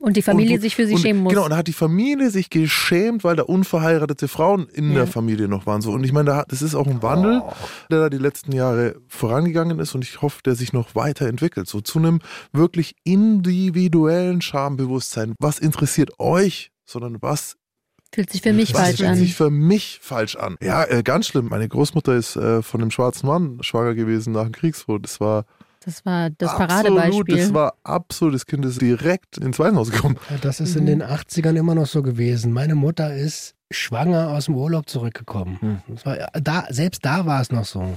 [0.00, 1.32] Und die Familie Und- sich für sie und, schämen muss.
[1.32, 4.98] Genau, und da hat die Familie sich geschämt, weil da unverheiratete Frauen in Ja.
[4.98, 5.80] der Familie noch waren.
[5.82, 5.90] So.
[5.90, 7.42] Und ich meine, das ist auch ein Wandel,
[7.90, 11.66] der da die letzten Jahre vorangegangen ist und ich hoffe, der sich noch weiterentwickelt.
[11.68, 12.20] So zu einem
[12.52, 15.34] wirklich individuellen Schambewusstsein.
[15.40, 17.56] Was interessiert euch, sondern was
[18.14, 19.16] Fühlt sich für mich was falsch fühlt an.
[19.16, 20.56] sich für mich falsch an?
[20.62, 21.48] Ja, äh, ganz schlimm.
[21.50, 25.02] Meine Großmutter ist äh, von einem schwarzen Mann schwanger gewesen nach dem Kriegsflug.
[25.02, 25.44] Das war
[25.84, 27.36] Das war das absolut, Paradebeispiel.
[27.36, 30.16] das war absolut, das Kind ist direkt ins Waisenhaus gekommen.
[30.30, 30.80] Ja, Das ist Mhm.
[30.80, 32.52] in den 80ern immer noch so gewesen.
[32.52, 35.58] Meine Mutter ist schwanger aus dem Urlaub zurückgekommen.
[35.60, 35.78] Hm.
[35.88, 37.96] Das war, da, selbst da war es noch so.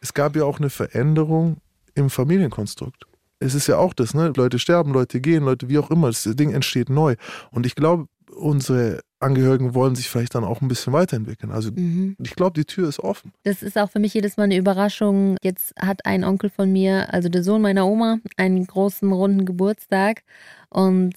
[0.00, 1.56] Es gab ja auch eine Veränderung
[1.94, 3.04] im Familienkonstrukt.
[3.38, 4.32] Es ist ja auch das, ne?
[4.36, 6.08] Leute sterben, Leute gehen, Leute wie auch immer.
[6.08, 7.16] Das Ding entsteht neu.
[7.50, 8.06] Und ich glaube,
[8.36, 11.50] unsere Angehörigen wollen sich vielleicht dann auch ein bisschen weiterentwickeln.
[11.50, 12.16] Also Mhm.
[12.22, 13.32] ich glaube, die Tür ist offen.
[13.42, 15.36] Das ist auch für mich jedes Mal eine Überraschung.
[15.42, 20.22] Jetzt hat ein Onkel von mir, also der Sohn meiner Oma, einen großen runden Geburtstag
[20.70, 21.14] und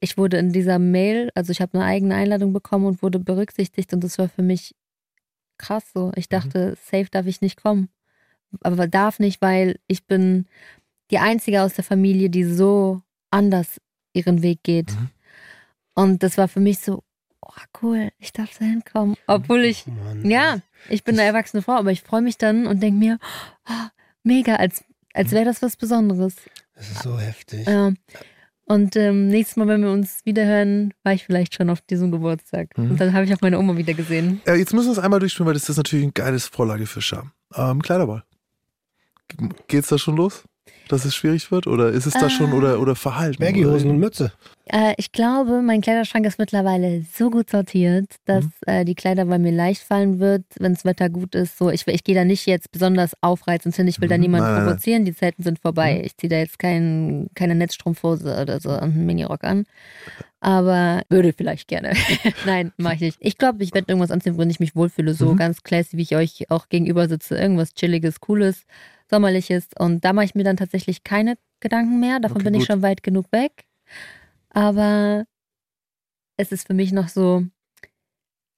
[0.00, 3.92] ich wurde in dieser Mail, also ich habe eine eigene Einladung bekommen und wurde berücksichtigt
[3.92, 4.74] und das war für mich
[5.58, 6.12] krass so.
[6.14, 7.88] Ich dachte, safe darf ich nicht kommen.
[8.60, 10.46] Aber darf nicht, weil ich bin
[11.10, 13.80] die Einzige aus der Familie, die so anders
[14.12, 14.92] ihren Weg geht.
[14.92, 15.10] Mhm.
[15.94, 17.02] Und das war für mich so,
[17.48, 19.16] oh cool, ich darf da hinkommen.
[19.26, 20.24] Obwohl ich Mann.
[20.28, 23.18] ja, ich bin eine erwachsene Frau, aber ich freue mich dann und denke mir,
[23.68, 23.88] oh,
[24.22, 24.84] mega, als,
[25.14, 26.36] als wäre das was Besonderes.
[26.74, 27.66] Das ist so heftig.
[27.66, 27.92] Ja.
[28.66, 32.76] Und ähm, nächstes Mal, wenn wir uns wiederhören, war ich vielleicht schon auf diesem Geburtstag.
[32.76, 32.90] Mhm.
[32.92, 34.42] Und dann habe ich auch meine Oma wieder gesehen.
[34.46, 37.00] Äh, jetzt müssen wir es einmal durchspielen, weil das ist natürlich ein geiles Vorlage für
[37.00, 37.32] Scham.
[37.54, 38.24] Ähm, Kleiderball.
[39.28, 40.44] Ge- Geht's da schon los?
[40.88, 41.66] Dass es schwierig wird?
[41.66, 42.54] Oder ist es da schon Ah.
[42.56, 43.40] oder, oder verhalten?
[43.42, 44.32] Baggyhosen und Mütze.
[44.66, 48.50] Äh, ich glaube, mein Kleiderschrank ist mittlerweile so gut sortiert, dass Mhm.
[48.66, 51.58] äh, die Kleider bei mir leicht fallen wird, wenn das Wetter gut ist.
[51.58, 53.86] So, ich, ich gehe da nicht jetzt besonders aufreizend hin.
[53.88, 54.22] Ich will da Mhm.
[54.22, 55.04] niemanden Nein, provozieren.
[55.04, 55.96] Die Zeiten sind vorbei.
[55.98, 56.04] Mhm.
[56.04, 59.64] Ich ziehe da jetzt kein, keine Netzstrumpfhose oder so und einen Minirock an.
[60.40, 61.92] Aber würde vielleicht gerne.
[62.46, 63.18] Nein, mache ich nicht.
[63.20, 65.14] Ich glaube, ich werde irgendwas anziehen, worin ich mich wohlfühle.
[65.14, 65.36] So Mhm.
[65.36, 67.36] ganz classy, wie ich euch auch gegenüber sitze.
[67.36, 68.64] Irgendwas Chilliges, Cooles,
[69.10, 69.68] Sommerliches.
[69.78, 72.20] Und da mache ich mir dann tatsächlich keine Gedanken mehr.
[72.20, 72.66] Davon Okay, bin ich gut.
[72.68, 73.66] schon weit genug weg.
[74.50, 75.24] Aber
[76.36, 77.44] es ist für mich noch so,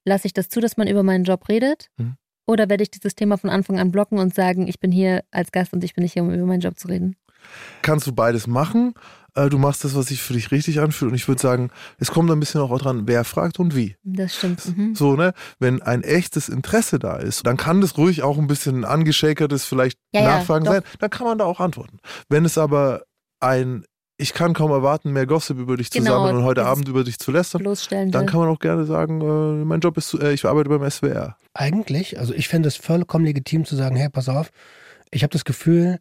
[0.04, 1.88] lasse ich das zu, dass man über meinen Job redet?
[1.96, 2.16] Mhm.
[2.46, 5.52] Oder werde ich dieses Thema von Anfang an blocken und sagen, ich bin hier als
[5.52, 7.16] Gast und ich bin nicht hier, um über meinen Job zu reden?
[7.82, 8.94] Kannst du beides machen.
[9.34, 11.10] Äh, Du machst das, was sich für dich richtig anfühlt.
[11.12, 13.96] Und ich würde sagen, es kommt ein bisschen auch dran, wer fragt und wie.
[14.02, 14.76] Das stimmt.
[14.76, 14.94] Mhm.
[14.96, 15.34] So, ne?
[15.60, 19.98] Wenn ein echtes Interesse da ist, dann kann das ruhig auch ein bisschen angeschäkertes vielleicht
[20.12, 20.72] Ja, ja, Nachfragen doch.
[20.72, 20.82] sein.
[20.98, 21.98] Dann kann man da auch antworten.
[22.28, 23.02] Wenn es aber
[23.38, 23.84] ein,
[24.18, 27.04] ich kann kaum erwarten, mehr Gossip über dich zu Genau, sammeln und heute Abend über
[27.04, 27.62] dich zu lästern,
[28.10, 30.82] dann kann man auch gerne sagen, äh, mein Job ist, zu- äh, ich arbeite beim
[30.82, 31.36] SWR.
[31.54, 34.50] Eigentlich, also ich fände es vollkommen legitim zu sagen, hey, pass auf,
[35.10, 36.00] ich habe das Gefühl,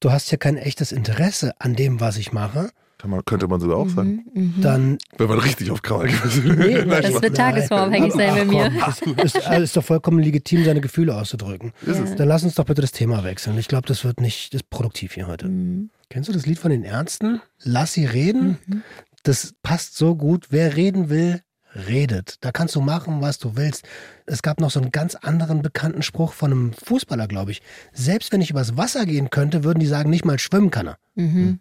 [0.00, 2.70] du hast ja kein echtes Interesse an dem, was ich mache.
[2.98, 4.24] Kann man, könnte man sogar auch sagen.
[4.32, 4.62] Mhm, mhm.
[4.62, 9.00] Dann Wenn man richtig auf Krawall gewesen Nee, Nein, Das wird tagesformabhängig sein bei Ach,
[9.04, 9.16] mir.
[9.18, 11.72] es ist, ist doch vollkommen legitim, seine Gefühle auszudrücken.
[11.84, 12.14] Ist es.
[12.16, 13.58] Dann lass uns doch bitte das Thema wechseln.
[13.58, 15.48] Ich glaube, das wird nicht das ist produktiv hier heute.
[15.48, 15.90] Mhm.
[16.08, 17.42] Kennst du das Lied von den Ärzten?
[17.62, 18.58] Lass sie reden.
[18.66, 18.82] Mhm.
[19.24, 20.46] Das passt so gut.
[20.50, 21.40] Wer reden will,
[21.76, 22.36] redet.
[22.40, 23.86] Da kannst du machen, was du willst.
[24.26, 27.62] Es gab noch so einen ganz anderen bekannten Spruch von einem Fußballer, glaube ich.
[27.92, 30.98] Selbst wenn ich übers Wasser gehen könnte, würden die sagen, nicht mal schwimmen kann er.
[31.14, 31.60] Mhm.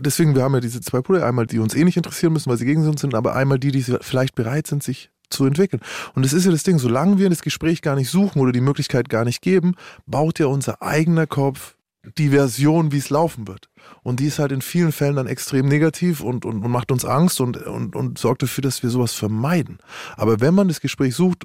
[0.00, 2.56] Deswegen, wir haben ja diese zwei Pole, einmal die uns eh nicht interessieren müssen, weil
[2.56, 5.80] sie gegen uns sind, aber einmal die, die vielleicht bereit sind, sich zu entwickeln.
[6.14, 8.60] Und das ist ja das Ding, solange wir das Gespräch gar nicht suchen oder die
[8.60, 9.74] Möglichkeit gar nicht geben,
[10.06, 11.76] baut ja unser eigener Kopf
[12.18, 13.68] die Version, wie es laufen wird.
[14.02, 17.04] Und die ist halt in vielen Fällen dann extrem negativ und, und, und macht uns
[17.04, 19.78] Angst und, und, und sorgt dafür, dass wir sowas vermeiden.
[20.16, 21.44] Aber wenn man das Gespräch sucht,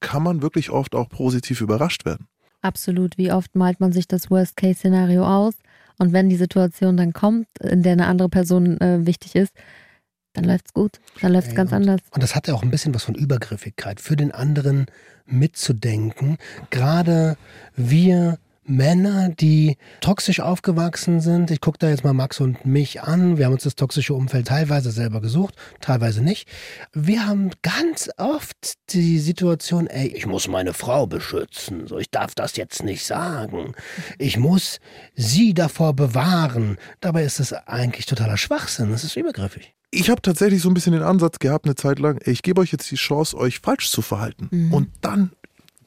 [0.00, 2.28] kann man wirklich oft auch positiv überrascht werden.
[2.62, 3.16] Absolut.
[3.18, 5.54] Wie oft malt man sich das Worst-Case-Szenario aus?
[5.98, 9.52] Und wenn die Situation dann kommt, in der eine andere Person äh, wichtig ist,
[10.34, 11.00] dann läuft's gut.
[11.22, 12.00] Dann läuft's Ey, ganz und- anders.
[12.10, 14.86] Und das hat ja auch ein bisschen was von Übergriffigkeit, für den anderen
[15.24, 16.36] mitzudenken.
[16.70, 17.36] Gerade
[17.74, 21.50] wir Männer, die toxisch aufgewachsen sind.
[21.50, 23.38] Ich gucke da jetzt mal Max und mich an.
[23.38, 26.48] Wir haben uns das toxische Umfeld teilweise selber gesucht, teilweise nicht.
[26.92, 31.86] Wir haben ganz oft die Situation, ey, ich muss meine Frau beschützen.
[31.86, 33.74] So, ich darf das jetzt nicht sagen.
[34.18, 34.78] Ich muss
[35.14, 36.78] sie davor bewahren.
[37.00, 38.90] Dabei ist es eigentlich totaler Schwachsinn.
[38.90, 39.74] Das ist übergriffig.
[39.90, 42.60] Ich habe tatsächlich so ein bisschen den Ansatz gehabt, eine Zeit lang, ey, ich gebe
[42.60, 44.48] euch jetzt die Chance, euch falsch zu verhalten.
[44.50, 44.74] Mhm.
[44.74, 45.30] Und dann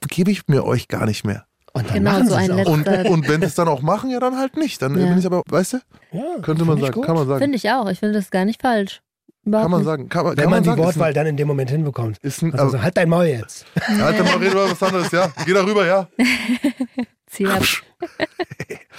[0.07, 1.45] gebe ich mir euch gar nicht mehr.
[1.73, 2.51] Und dann Genau, machen so ein.
[2.51, 4.81] Und, Letzter- und wenn sie es dann auch machen, ja, dann halt nicht.
[4.81, 5.05] Dann äh, Ja.
[5.07, 5.77] bin ich aber, weißt du,
[6.11, 7.39] Ja, könnte man sagen, kann man sagen.
[7.41, 7.89] Finde ich auch.
[7.89, 9.01] Ich finde das gar nicht falsch.
[9.45, 10.09] Überhaupt Kann man sagen.
[10.09, 10.83] Kann, man- Wenn kann man man die sagen.
[10.83, 12.17] Wortwahl dann in dem Moment hinbekommt.
[12.19, 13.65] Ist ein, ist ein, Also, halt dein Maul jetzt.
[14.01, 15.31] Alter, mal reden über was anderes, ja.
[15.45, 16.07] Geh da rüber, ja.
[17.27, 17.63] Ziel ab.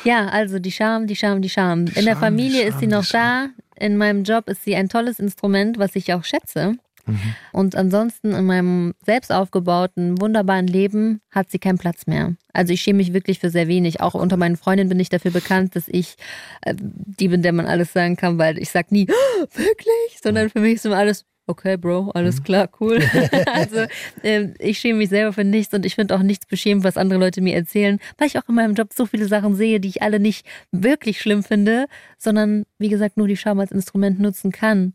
[0.05, 1.81] Ja, also die Scham, die Scham, die Scham.
[1.81, 3.47] In der Scham, Familie die ist sie Scham, noch da.
[3.77, 6.77] in meinem Job ist sie ein tolles Instrument, was ich auch schätze.
[7.07, 7.35] Mhm.
[7.53, 12.35] Und ansonsten in meinem selbst aufgebauten, wunderbaren Leben hat sie keinen Platz mehr.
[12.53, 14.01] Also ich schäme mich wirklich für sehr wenig.
[14.01, 16.17] Auch unter meinen Freundinnen bin ich dafür bekannt, dass ich
[16.63, 20.51] äh, die bin, der man alles sagen kann, weil ich sag nie, oh, wirklich, sondern
[20.51, 22.45] für mich ist immer alles, okay, Bro, alles mhm.
[22.45, 23.01] klar, cool.
[23.53, 23.87] also
[24.23, 27.19] äh, ich schäme mich selber für nichts und ich finde auch nichts beschämend, was andere
[27.19, 30.03] Leute mir erzählen, weil ich auch in meinem Job so viele Sachen sehe, die ich
[30.03, 31.87] alle nicht wirklich schlimm finde,
[32.19, 34.95] sondern wie gesagt nur die Scham als Instrument nutzen kann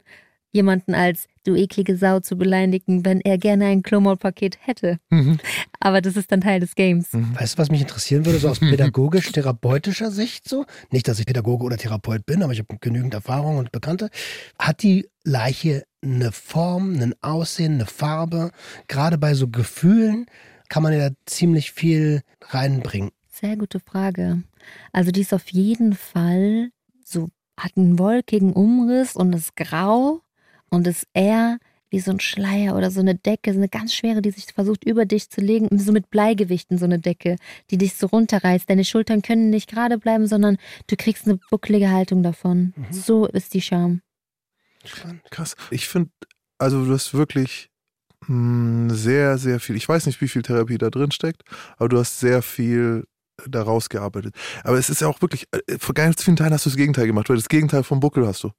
[0.55, 4.97] jemanden als du eklige Sau zu beleidigen, wenn er gerne ein Klomol-Paket hätte.
[5.09, 5.39] Mhm.
[5.79, 7.13] Aber das ist dann Teil des Games.
[7.13, 7.35] Mhm.
[7.39, 10.65] Weißt du, was mich interessieren würde, so aus pädagogisch-therapeutischer Sicht so?
[10.91, 14.09] Nicht, dass ich Pädagoge oder Therapeut bin, aber ich habe genügend Erfahrung und Bekannte.
[14.59, 18.51] Hat die Leiche eine Form, ein Aussehen, eine Farbe?
[18.87, 20.25] Gerade bei so Gefühlen
[20.69, 23.11] kann man ja ziemlich viel reinbringen.
[23.29, 24.43] Sehr gute Frage.
[24.91, 26.69] Also die ist auf jeden Fall
[27.03, 30.21] so, hat einen wolkigen Umriss und ist grau
[30.69, 31.57] und ist eher
[31.89, 34.83] wie so ein Schleier oder so eine Decke, so eine ganz schwere, die sich versucht
[34.83, 37.37] über dich zu legen, so mit Bleigewichten so eine Decke,
[37.69, 38.69] die dich so runterreißt.
[38.69, 40.57] Deine Schultern können nicht gerade bleiben, sondern
[40.87, 42.73] du kriegst eine bucklige Haltung davon.
[42.75, 42.85] Mhm.
[42.91, 44.01] So ist die Scham.
[45.31, 45.55] Krass.
[45.71, 46.11] Ich finde,
[46.57, 47.69] also du hast wirklich
[48.27, 51.43] mh, hm, sehr, sehr viel, ich weiß nicht, wie viel Therapie da drin steckt,
[51.77, 53.05] aber du hast sehr viel
[53.47, 54.35] daraus gearbeitet.
[54.63, 57.07] Aber es ist ja auch wirklich, äh, vor ganz vielen Teilen hast du das Gegenteil
[57.07, 58.51] gemacht, weil das Gegenteil vom Buckel hast du.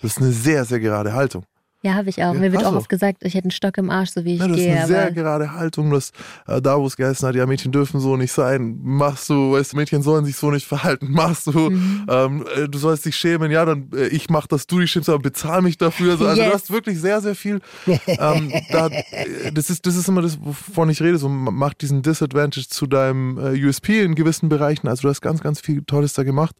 [0.00, 1.44] Das ist eine sehr, sehr gerade Haltung.
[1.84, 2.32] Ja, habe ich auch.
[2.32, 4.48] Mir wird auch oft gesagt, ich hätte einen Stock im Arsch, so wie ich ja,
[4.48, 4.74] das gehe.
[4.74, 6.12] Das ist eine sehr gerade Haltung, dass
[6.46, 9.74] äh, da, wo es geheißen hat, ja, Mädchen dürfen so nicht sein, machst du, weißt
[9.74, 12.06] du, Mädchen sollen sich so nicht verhalten, machst du, mhm.
[12.08, 15.10] ähm, äh, du sollst dich schämen, ja, dann äh, ich mach das, du dich schämst,
[15.10, 16.12] aber bezahl mich dafür.
[16.12, 16.48] Also, also yes.
[16.48, 17.60] du hast wirklich sehr, sehr viel.
[18.06, 22.02] Ähm, da, äh, das, ist, das ist immer das, wovon ich rede, so mach diesen
[22.02, 24.88] Disadvantage zu deinem äh, USP in gewissen Bereichen.
[24.88, 26.54] Also du hast ganz, ganz viel Tolles da gemacht.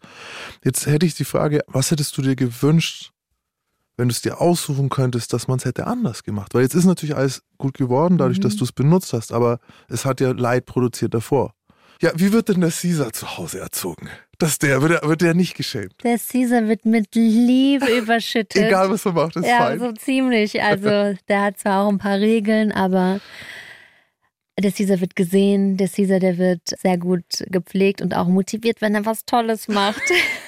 [0.64, 3.12] Jetzt hätte ich die Frage, was hättest du dir gewünscht,
[3.97, 6.55] wenn du es dir aussuchen könntest, dass man es hätte anders gemacht.
[6.55, 8.42] Weil jetzt ist natürlich alles gut geworden, dadurch, mhm.
[8.42, 11.55] dass du es benutzt hast, aber es hat ja Leid produziert davor.
[12.01, 14.09] Ja, wie wird denn der Caesar zu Hause erzogen?
[14.38, 15.95] Das der, wird er, wird der nicht geschämt?
[16.03, 18.62] Der Caesar wird mit Liebe überschüttet.
[18.62, 19.80] Egal, was man macht, ist ja, fein.
[19.80, 20.62] Ja, so ziemlich.
[20.62, 23.20] Also, der hat zwar auch ein paar Regeln, aber
[24.59, 25.76] der Caesar wird gesehen.
[25.76, 30.03] Der Caesar, der wird sehr gut gepflegt und auch motiviert, wenn er was Tolles macht.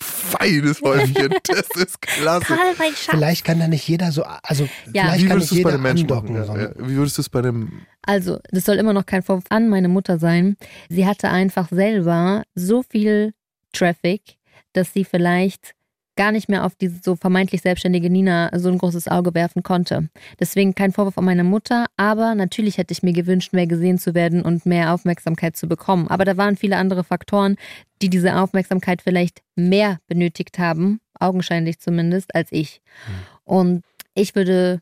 [0.00, 2.54] Feines Häufchen, das ist klasse.
[2.54, 3.14] Karl, mein Schatz.
[3.14, 5.04] Vielleicht kann da nicht jeder so, also ja.
[5.04, 6.38] vielleicht Wie kann nicht jeder bei dem Menschen andocken.
[6.38, 7.82] Machen, ja, Wie würdest du es bei dem...
[8.02, 10.56] Also, das soll immer noch kein Vorwurf an meine Mutter sein.
[10.88, 13.34] Sie hatte einfach selber so viel
[13.72, 14.38] Traffic,
[14.72, 15.74] dass sie vielleicht
[16.18, 20.08] gar nicht mehr auf diese so vermeintlich selbstständige Nina so ein großes Auge werfen konnte.
[20.40, 24.14] Deswegen kein Vorwurf an meine Mutter, aber natürlich hätte ich mir gewünscht, mehr gesehen zu
[24.14, 26.08] werden und mehr Aufmerksamkeit zu bekommen.
[26.08, 27.56] Aber da waren viele andere Faktoren,
[28.02, 32.82] die diese Aufmerksamkeit vielleicht mehr benötigt haben, augenscheinlich zumindest, als ich.
[33.06, 33.52] Mhm.
[33.54, 34.80] Und ich würde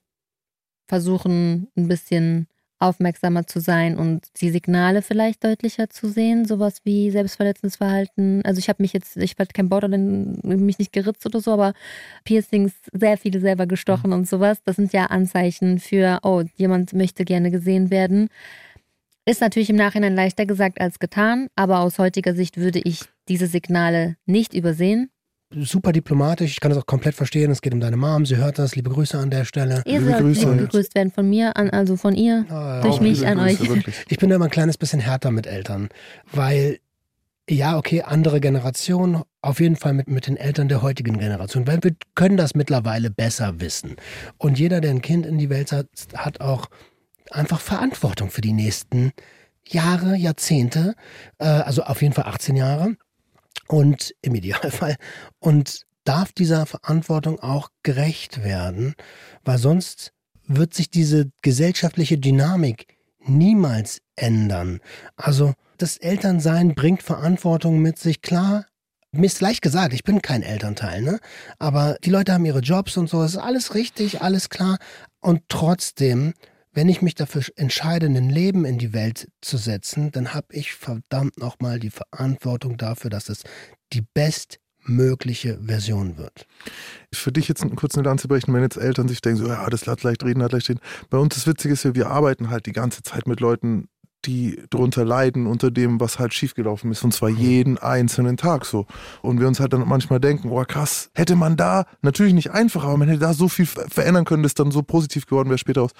[0.87, 2.47] versuchen, ein bisschen
[2.79, 8.43] aufmerksamer zu sein und die Signale vielleicht deutlicher zu sehen, sowas wie selbstverletzendes Verhalten.
[8.45, 11.73] Also ich habe mich jetzt, ich war kein Borderline, mich nicht geritzt oder so, aber
[12.25, 14.17] Piercings sehr viele selber gestochen mhm.
[14.17, 14.63] und sowas.
[14.65, 18.29] Das sind ja Anzeichen für, oh, jemand möchte gerne gesehen werden.
[19.25, 23.47] Ist natürlich im Nachhinein leichter gesagt als getan, aber aus heutiger Sicht würde ich diese
[23.47, 25.11] Signale nicht übersehen
[25.51, 26.53] super diplomatisch.
[26.53, 27.51] Ich kann das auch komplett verstehen.
[27.51, 28.27] Es geht um deine Mom.
[28.27, 28.77] Sie hört das.
[28.77, 29.83] Liebe Grüße an der Stelle.
[29.87, 30.51] Ihr liebe Grüße.
[30.51, 33.63] Liebe gegrüßt werden von mir, an, also von ihr, ah, ja, durch mich an Grüße,
[33.63, 33.69] euch.
[33.69, 33.97] Wirklich.
[34.09, 35.89] Ich bin da immer ein kleines bisschen härter mit Eltern,
[36.33, 36.79] weil
[37.49, 41.79] ja, okay, andere Generation, auf jeden Fall mit, mit den Eltern der heutigen Generation, weil
[41.83, 43.95] wir können das mittlerweile besser wissen.
[44.37, 45.87] Und jeder, der ein Kind in die Welt hat,
[46.17, 46.67] hat auch
[47.31, 49.13] einfach Verantwortung für die nächsten
[49.65, 50.95] Jahre, Jahrzehnte,
[51.39, 52.97] äh, also auf jeden Fall 18 Jahre
[53.69, 54.97] und im Idealfall
[55.39, 58.95] und darf dieser Verantwortung auch gerecht werden,
[59.45, 60.13] weil sonst
[60.47, 62.87] wird sich diese gesellschaftliche Dynamik
[63.19, 64.81] niemals ändern.
[65.17, 68.67] Also das Elternsein bringt Verantwortung mit sich, klar.
[69.13, 71.19] Mir ist leicht gesagt, ich bin kein Elternteil, ne?
[71.59, 74.79] Aber die Leute haben ihre Jobs und so, es ist alles richtig, alles klar.
[75.21, 76.35] Und trotzdem
[76.77, 80.75] wenn ich mich dafür entscheide, ein Leben in die Welt zu setzen, dann habe ich
[80.75, 83.45] verdammt nochmal die Verantwortung dafür, dass es
[83.95, 86.47] die bestmögliche Version wird.
[87.15, 89.87] Für dich jetzt kurz eine Lanze brechen, wenn jetzt Eltern sich denken, so, ja, das
[89.87, 90.81] hat leicht reden, hat leicht reden.
[91.09, 93.89] Bei uns das Witzige ist ja, wir arbeiten halt die ganze Zeit mit Leuten,
[94.27, 97.05] die drunter leiden unter dem, was halt schiefgelaufen ist.
[97.05, 97.39] Und zwar mhm.
[97.39, 98.87] jeden einzelnen Tag so.
[99.23, 102.85] Und wir uns halt dann manchmal denken, oh krass, hätte man da, natürlich nicht einfach,
[102.85, 105.83] aber man hätte da so viel verändern können, dass dann so positiv geworden wäre später
[105.83, 105.93] aus.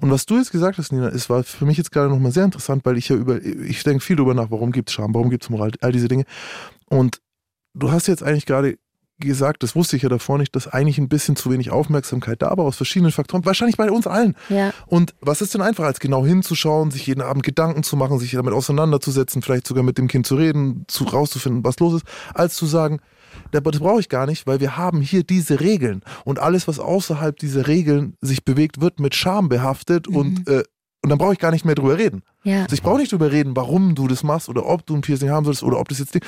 [0.00, 2.44] Und was du jetzt gesagt hast, Nina, ist, war für mich jetzt gerade nochmal sehr
[2.44, 5.30] interessant, weil ich ja über, ich denke viel darüber nach, warum gibt es Scham, warum
[5.30, 6.24] gibt es Moral, all diese Dinge.
[6.88, 7.20] Und
[7.74, 8.78] du hast jetzt eigentlich gerade
[9.18, 12.56] gesagt, das wusste ich ja davor nicht, dass eigentlich ein bisschen zu wenig Aufmerksamkeit da
[12.56, 14.34] war aus verschiedenen Faktoren, wahrscheinlich bei uns allen.
[14.48, 14.72] Ja.
[14.86, 18.32] Und was ist denn einfacher, als genau hinzuschauen, sich jeden Abend Gedanken zu machen, sich
[18.32, 22.56] damit auseinanderzusetzen, vielleicht sogar mit dem Kind zu reden, zu rauszufinden, was los ist, als
[22.56, 23.00] zu sagen,
[23.52, 27.36] das brauche ich gar nicht, weil wir haben hier diese Regeln und alles, was außerhalb
[27.38, 30.16] dieser Regeln sich bewegt, wird mit Scham behaftet Mhm.
[30.16, 30.64] und äh,
[31.02, 32.22] und dann brauche ich gar nicht mehr drüber reden.
[32.42, 32.64] Ja.
[32.64, 35.30] Also ich brauche nicht drüber reden, warum du das machst oder ob du ein Piercing
[35.30, 36.18] haben sollst oder ob das jetzt,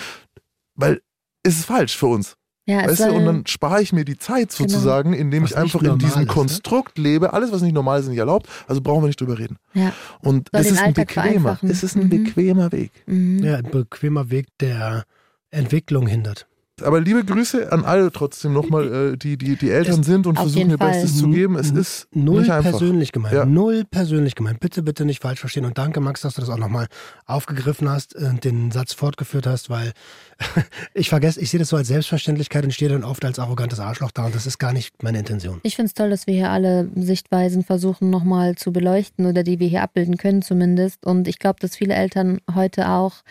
[0.77, 1.01] weil
[1.43, 2.37] es ist falsch für uns.
[2.69, 4.69] Ja, Weißt du, und dann spare ich mir die Zeit Genau.
[4.69, 6.35] sozusagen, indem Was ich einfach in diesem ist, ne?
[6.35, 7.33] Konstrukt lebe.
[7.33, 8.47] Alles, was nicht normal ist, ist nicht erlaubt.
[8.67, 9.57] Also brauchen wir nicht drüber reden.
[9.73, 9.95] ja.
[10.21, 12.09] Und Soll das ist ein bequemer, es ist ein Mhm.
[12.11, 12.91] bequemer Weg.
[13.07, 13.43] Mhm.
[13.43, 15.05] Ja, ein bequemer Weg, der
[15.51, 16.47] Entwicklung hindert.
[16.83, 20.71] Aber liebe Grüße an alle trotzdem nochmal, äh, die, die, die Eltern sind und versuchen
[20.71, 21.57] ihr Bestes zu geben.
[21.57, 22.71] Es ist Null nicht einfach.
[22.71, 23.35] persönlich gemeint.
[23.35, 23.45] Ja.
[23.45, 24.61] Null persönlich gemeint.
[24.61, 25.65] Bitte, bitte nicht falsch verstehen.
[25.65, 26.89] Und danke, Max, dass du das auch nochmal
[27.27, 29.93] aufgegriffen hast und den Satz fortgeführt hast, weil
[30.95, 34.11] ich vergesse, ich sehe das so als Selbstverständlichkeit und stehe dann oft als arrogantes Arschloch
[34.11, 35.61] da und das ist gar nicht meine Intention.
[35.63, 39.59] Ich finde es toll, dass wir hier alle Sichtweisen versuchen nochmal zu beleuchten oder die
[39.59, 41.05] wir hier abbilden können zumindest.
[41.07, 43.23] Und ich glaube, dass viele Eltern heute auch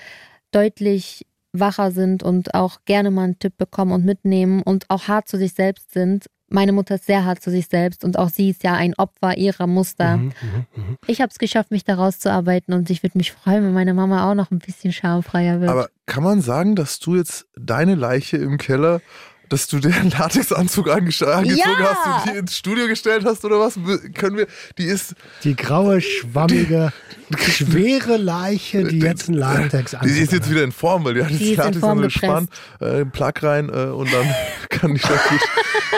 [0.51, 1.25] deutlich
[1.59, 5.37] wacher sind und auch gerne mal einen Tipp bekommen und mitnehmen und auch hart zu
[5.37, 6.27] sich selbst sind.
[6.49, 9.37] Meine Mutter ist sehr hart zu sich selbst und auch sie ist ja ein Opfer
[9.37, 10.15] ihrer Muster.
[10.15, 10.97] Mhm, mhm, mhm.
[11.05, 14.29] Ich habe es geschafft, mich da rauszuarbeiten und ich würde mich freuen, wenn meine Mama
[14.29, 15.69] auch noch ein bisschen schamfreier wird.
[15.69, 19.01] Aber kann man sagen, dass du jetzt deine Leiche im Keller,
[19.49, 21.95] dass du den Latexanzug ange- angezogen Ja!
[21.95, 23.75] hast und die ins Studio gestellt hast oder was?
[24.13, 26.91] Können wir, die ist, Die graue, schwammige,
[27.37, 31.29] schwere Leiche, die jetzt ein Latex die ist jetzt wieder in Form, weil die hat
[31.29, 32.49] Die jetzt ist in Latex Form gespannt,
[32.81, 34.25] äh, einen Plug rein äh, und dann
[34.69, 35.39] kann die das gut.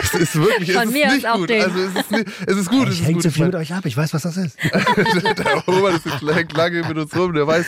[0.02, 1.50] Es ist wirklich, Von es ist mir aus nicht gut.
[1.50, 3.22] Also es ist, nicht, es ist gut, es Ich ist hänge gut.
[3.22, 3.84] zu Ich viel mit euch ab.
[3.86, 4.56] Ich weiß, was das ist.
[4.62, 7.66] der Robert ist jetzt hängt lange mit uns rum, der weiß,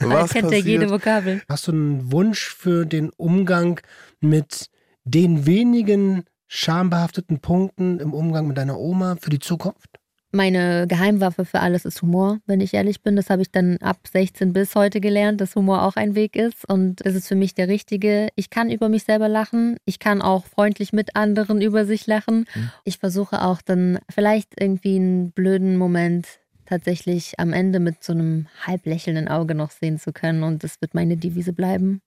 [0.00, 0.66] was kennt er passiert.
[0.66, 1.40] jede Vokabel.
[1.48, 3.80] Hast du einen Wunsch für den Umgang
[4.20, 4.70] mit
[5.04, 9.98] den wenigen schambehafteten Punkten im Umgang mit deiner Oma für die Zukunft?
[10.34, 13.16] Meine Geheimwaffe für alles ist Humor, wenn ich ehrlich bin.
[13.16, 16.66] Das habe ich dann ab 16 bis heute gelernt, dass Humor auch ein Weg ist.
[16.66, 18.28] Und es ist für mich der richtige.
[18.34, 19.76] Ich kann über mich selber lachen.
[19.84, 22.46] Ich kann auch freundlich mit anderen über sich lachen.
[22.54, 22.70] Mhm.
[22.84, 26.26] Ich versuche auch dann vielleicht irgendwie einen blöden Moment
[26.64, 30.44] tatsächlich am Ende mit so einem halb lächelnden Auge noch sehen zu können.
[30.44, 32.00] Und das wird meine Devise bleiben.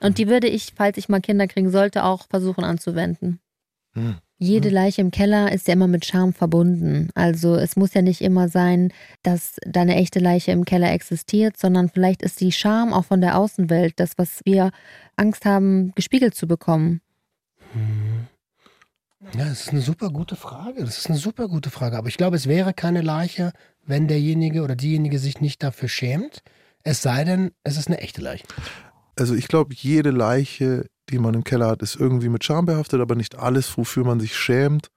[0.00, 3.40] Und die würde ich, falls ich mal Kinder kriegen sollte, auch versuchen anzuwenden.
[3.94, 4.16] Hm.
[4.38, 7.10] Jede Leiche im Keller ist ja immer mit Scham verbunden.
[7.14, 8.92] Also es muss ja nicht immer sein,
[9.22, 13.20] dass da eine echte Leiche im Keller existiert, sondern vielleicht ist die Scham auch von
[13.20, 14.72] der Außenwelt, das, was wir
[15.14, 17.00] Angst haben, gespiegelt zu bekommen.
[19.38, 20.80] Ja, das ist eine super gute Frage.
[20.80, 21.96] Das ist eine super gute Frage.
[21.96, 23.52] Aber ich glaube, es wäre keine Leiche,
[23.86, 26.42] wenn derjenige oder diejenige sich nicht dafür schämt.
[26.82, 28.44] Es sei denn, es ist eine echte Leiche.
[29.16, 33.00] Also ich glaube, jede Leiche, die man im Keller hat, ist irgendwie mit Scham behaftet,
[33.00, 34.88] aber nicht alles, wofür man sich schämt,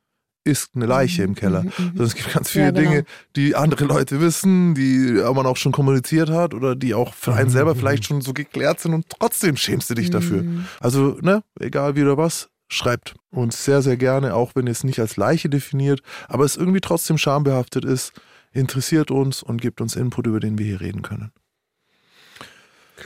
[0.45, 1.63] ist eine Leiche im Keller.
[1.63, 1.91] Mhm, mhm.
[1.93, 2.89] Also es gibt ganz viele Ja, genau.
[2.91, 3.05] Dinge,
[3.35, 7.47] die andere Leute wissen, die man auch schon kommuniziert hat oder die auch für einen
[7.47, 7.79] Mhm, selber mhm.
[7.79, 10.43] vielleicht schon so geklärt sind und trotzdem schämst du dich dafür.
[10.43, 10.65] Mhm.
[10.79, 14.83] Also, ne, egal wie oder was, schreibt uns sehr, sehr gerne, auch wenn ihr es
[14.83, 18.13] nicht als Leiche definiert, aber es irgendwie trotzdem schambehaftet ist,
[18.51, 21.31] interessiert uns und gibt uns Input, über den wir hier reden können.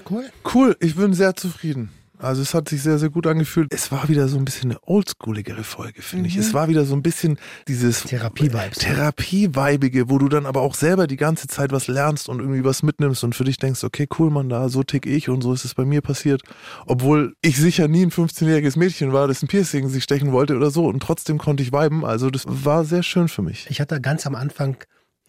[0.09, 0.29] Cool.
[0.53, 1.89] Cool, ich bin sehr zufrieden.
[2.21, 3.73] Also es hat sich sehr, sehr gut angefühlt.
[3.73, 6.35] Es war wieder so ein bisschen eine oldschooligere Folge, finde ich.
[6.35, 6.41] Mhm.
[6.41, 8.79] Es war wieder so ein bisschen dieses Therapie-Vibes.
[8.79, 12.83] Therapie-Weibige, wo du dann aber auch selber die ganze Zeit was lernst und irgendwie was
[12.83, 15.63] mitnimmst und für dich denkst, okay, cool, Mann, da, so tick ich und so ist
[15.63, 16.41] es bei mir passiert.
[16.85, 20.71] Obwohl ich sicher nie ein 15-jähriges Mädchen war, das ein Piercing sich stechen wollte oder
[20.71, 22.03] so und trotzdem konnte ich viben.
[22.03, 23.65] Also das war sehr schön für mich.
[23.69, 24.75] Ich hatte ganz am Anfang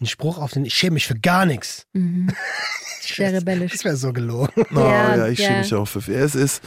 [0.01, 1.85] einen Spruch auf den, ich schäme mich für gar nichts.
[1.93, 2.29] Mhm.
[3.01, 3.71] Sehr rebellisch.
[3.71, 4.51] Das wäre so gelogen.
[4.75, 5.47] Oh, ja, Ja, ich ja.
[5.47, 6.13] schäme mich auch für.
[6.13, 6.61] Es ist,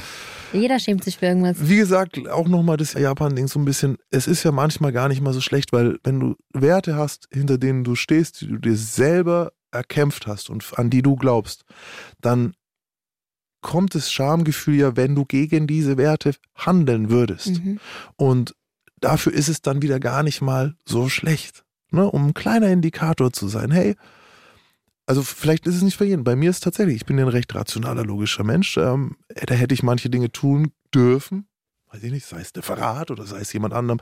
[0.53, 1.57] Jeder schämt sich für irgendwas.
[1.61, 3.99] Wie gesagt, auch nochmal das Japan-Ding so ein bisschen.
[4.11, 7.59] Es ist ja manchmal gar nicht mal so schlecht, weil wenn du Werte hast, hinter
[7.59, 11.65] denen du stehst, die du dir selber erkämpft hast und an die du glaubst,
[12.21, 12.55] dann
[13.61, 17.65] kommt das Schamgefühl ja, wenn du gegen diese Werte handeln würdest.
[17.65, 17.81] Mhm.
[18.17, 18.55] Und
[19.01, 21.64] dafür ist es dann wieder gar nicht mal so schlecht.
[21.95, 22.11] Ne?
[22.11, 23.71] Um ein kleiner Indikator zu sein.
[23.71, 23.97] Hey,
[25.07, 26.25] also vielleicht ist es nicht für jeden.
[26.25, 28.77] Bei mir ist es tatsächlich, ich bin ja ein recht rationaler, logischer Mensch.
[28.77, 31.47] Ähm, da hätte ich manche Dinge tun dürfen,
[31.93, 34.01] weiß ich nicht, sei es der Verrat oder sei es jemand anderem,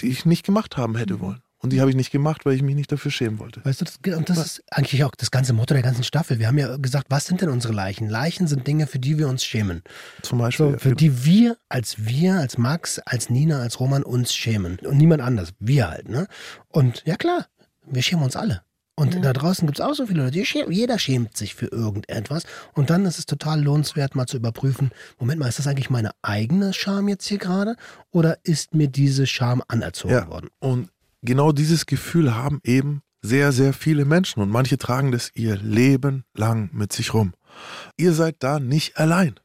[0.00, 1.43] die ich nicht gemacht haben hätte wollen.
[1.64, 3.64] Und die habe ich nicht gemacht, weil ich mich nicht dafür schämen wollte.
[3.64, 6.38] Weißt du, das, und das ist eigentlich auch das ganze Motto der ganzen Staffel.
[6.38, 8.06] Wir haben ja gesagt, was sind denn unsere Leichen?
[8.06, 9.82] Leichen sind Dinge, für die wir uns schämen.
[10.20, 10.72] Zum Beispiel.
[10.72, 14.78] So, für die wir, als wir, als Max, als Nina, als Roman uns schämen.
[14.80, 15.54] Und niemand anders.
[15.58, 16.26] Wir halt, ne?
[16.68, 17.46] Und ja klar,
[17.86, 18.60] wir schämen uns alle.
[18.96, 19.20] Und Ja.
[19.22, 22.44] da draußen gibt es auch so viele Leute, schämen, jeder schämt sich für irgendetwas.
[22.74, 26.10] Und dann ist es total lohnenswert, mal zu überprüfen, Moment mal, ist das eigentlich meine
[26.20, 27.74] eigene Scham jetzt hier gerade?
[28.12, 30.28] Oder ist mir diese Scham anerzogen Ja.
[30.28, 30.50] worden?
[30.60, 30.90] Und
[31.24, 34.42] genau dieses Gefühl haben eben sehr, sehr viele Menschen.
[34.42, 37.32] Und manche tragen das ihr Leben lang mit sich rum.
[37.96, 39.40] Ihr seid da nicht allein.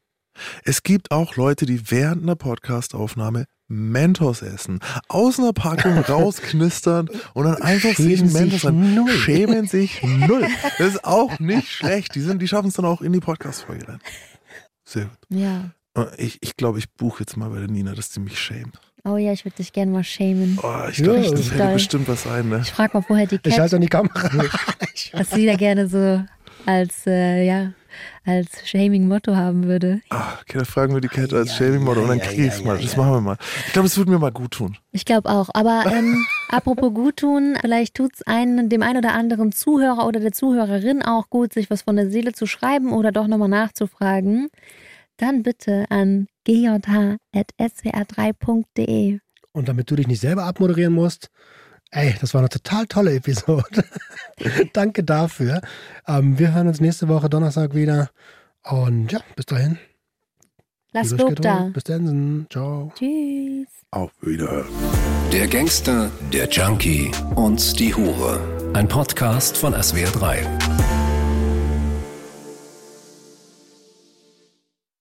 [0.63, 7.45] Es gibt auch Leute, die während einer Podcastaufnahme Mentos essen, aus einer Packung rausknistern und
[7.45, 8.95] dann einfach sich Mentos sich an.
[8.95, 9.11] null.
[9.11, 10.47] Schämen sich null.
[10.77, 12.15] Das ist auch nicht schlecht.
[12.15, 13.99] Die, sind, die schaffen es dann auch in die Podcast-Folge rein.
[14.85, 15.17] Sehr gut.
[15.29, 15.71] Ja.
[16.17, 18.79] Ich, ich glaube, ich buche jetzt mal bei der Nina, dass die mich schämt.
[19.05, 20.59] Oh ja, ich würde dich gerne mal schämen.
[20.61, 21.73] Oh, ich Ja, glaube, das das geil.
[21.73, 22.59] bestimmt was sein, ne?
[22.63, 24.29] Ich frage mal vorher die Ich Cat, halte an die Kamera.
[25.13, 26.23] was sie da gerne so
[26.65, 27.71] als, äh, ja,
[28.25, 30.01] als Shaming-Motto haben würde.
[30.09, 32.49] Ah, okay, dann fragen wir die Kette als Ja, Shaming-Model und dann ja, kriege ich
[32.53, 32.75] es ja, mal.
[32.75, 32.97] ja, Das ja.
[33.01, 33.37] machen wir mal.
[33.67, 34.77] Ich glaube, es würde mir mal gut tun.
[34.91, 35.49] Ich glaube auch.
[35.53, 40.33] Aber ähm, apropos guttun, vielleicht tut es einen, dem einen oder anderen Zuhörer oder der
[40.33, 44.49] Zuhörerin auch gut, sich was von der Seele zu schreiben oder doch nochmal nachzufragen.
[45.17, 49.19] Dann bitte an gjh.swr3.de.
[49.51, 51.29] Und damit du dich nicht selber abmoderieren musst,
[51.91, 53.85] ey, das war eine total tolle Episode.
[54.73, 55.61] Danke dafür.
[56.07, 58.09] Ähm, wir hören uns nächste Woche Donnerstag wieder.
[58.63, 59.77] Und ja, bis dahin.
[60.91, 61.69] Lass Lob da.
[61.73, 62.47] Bis dann.
[62.49, 62.91] Ciao.
[62.97, 63.67] Tschüss.
[63.91, 64.65] Auf Wiederhören.
[65.31, 68.39] Der Gangster, der Junkie und die Hure.
[68.73, 70.68] Ein Podcast von SWR3.